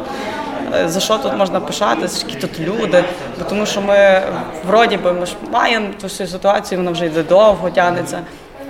Е, 0.74 0.88
за 0.88 1.00
що 1.00 1.18
тут 1.18 1.36
можна 1.36 1.60
пишатись, 1.60 2.24
які 2.28 2.40
тут 2.40 2.60
люди, 2.60 3.04
бо 3.38 3.44
тому 3.44 3.66
що 3.66 3.80
ми 3.80 4.22
вроді 4.66 4.96
би 4.96 5.12
ми 5.12 5.26
ж 5.26 5.36
маємо 5.50 5.88
ту 6.00 6.06
всю 6.06 6.28
ситуацію, 6.28 6.78
вона 6.78 6.90
вже 6.90 7.06
йде 7.06 7.22
довго, 7.22 7.70
тягнеться. 7.70 8.20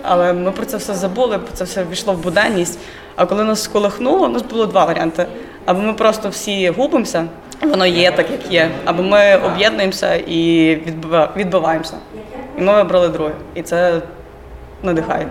Але 0.02 0.32
ми 0.32 0.52
про 0.52 0.66
це 0.66 0.76
все 0.76 0.94
забули, 0.94 1.40
це 1.52 1.64
все 1.64 1.84
війшло 1.84 2.14
в 2.14 2.22
буденність. 2.22 2.78
А 3.16 3.26
коли 3.26 3.44
нас 3.44 3.62
сколихнуло, 3.62 4.26
у 4.26 4.28
нас 4.28 4.42
було 4.42 4.66
два 4.66 4.84
варіанти: 4.84 5.26
або 5.64 5.80
ми 5.80 5.92
просто 5.92 6.28
всі 6.28 6.68
губимося, 6.68 7.26
воно 7.62 7.86
є 7.86 8.12
так, 8.12 8.30
як 8.30 8.52
є, 8.52 8.70
або 8.84 9.02
ми 9.02 9.36
об'єднуємося 9.36 10.14
і 10.14 10.74
відбиваємося. 11.36 11.96
І 12.58 12.60
ми 12.60 12.74
вибрали 12.74 13.08
друге. 13.08 13.34
І 13.54 13.62
це 13.62 14.02
надихає. 14.82 15.28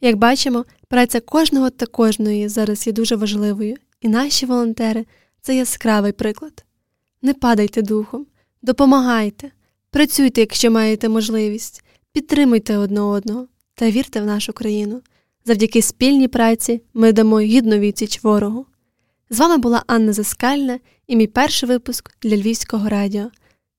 Як 0.00 0.16
бачимо, 0.16 0.64
праця 0.88 1.20
кожного 1.20 1.70
та 1.70 1.86
кожної 1.86 2.48
зараз 2.48 2.86
є 2.86 2.92
дуже 2.92 3.16
важливою, 3.16 3.76
і 4.00 4.08
наші 4.08 4.46
волонтери 4.46 5.04
це 5.40 5.56
яскравий 5.56 6.12
приклад. 6.12 6.64
Не 7.22 7.34
падайте 7.34 7.82
духом, 7.82 8.26
допомагайте, 8.62 9.50
працюйте, 9.90 10.40
якщо 10.40 10.70
маєте 10.70 11.08
можливість. 11.08 11.85
Підтримуйте 12.16 12.76
одне 12.76 13.00
одного 13.00 13.46
та 13.74 13.90
вірте 13.90 14.20
в 14.20 14.26
нашу 14.26 14.52
країну. 14.52 15.02
Завдяки 15.44 15.82
спільній 15.82 16.28
праці 16.28 16.82
ми 16.94 17.12
дамо 17.12 17.40
гідну 17.40 17.78
відсіч 17.78 18.24
ворогу. 18.24 18.66
З 19.30 19.38
вами 19.38 19.56
була 19.56 19.82
Анна 19.86 20.12
Заскальна 20.12 20.78
і 21.06 21.16
мій 21.16 21.26
перший 21.26 21.68
випуск 21.68 22.16
для 22.22 22.36
Львівського 22.36 22.88
радіо. 22.88 23.30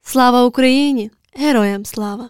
Слава 0.01 0.45
Україні! 0.45 1.11
Героям 1.33 1.85
слава! 1.85 2.29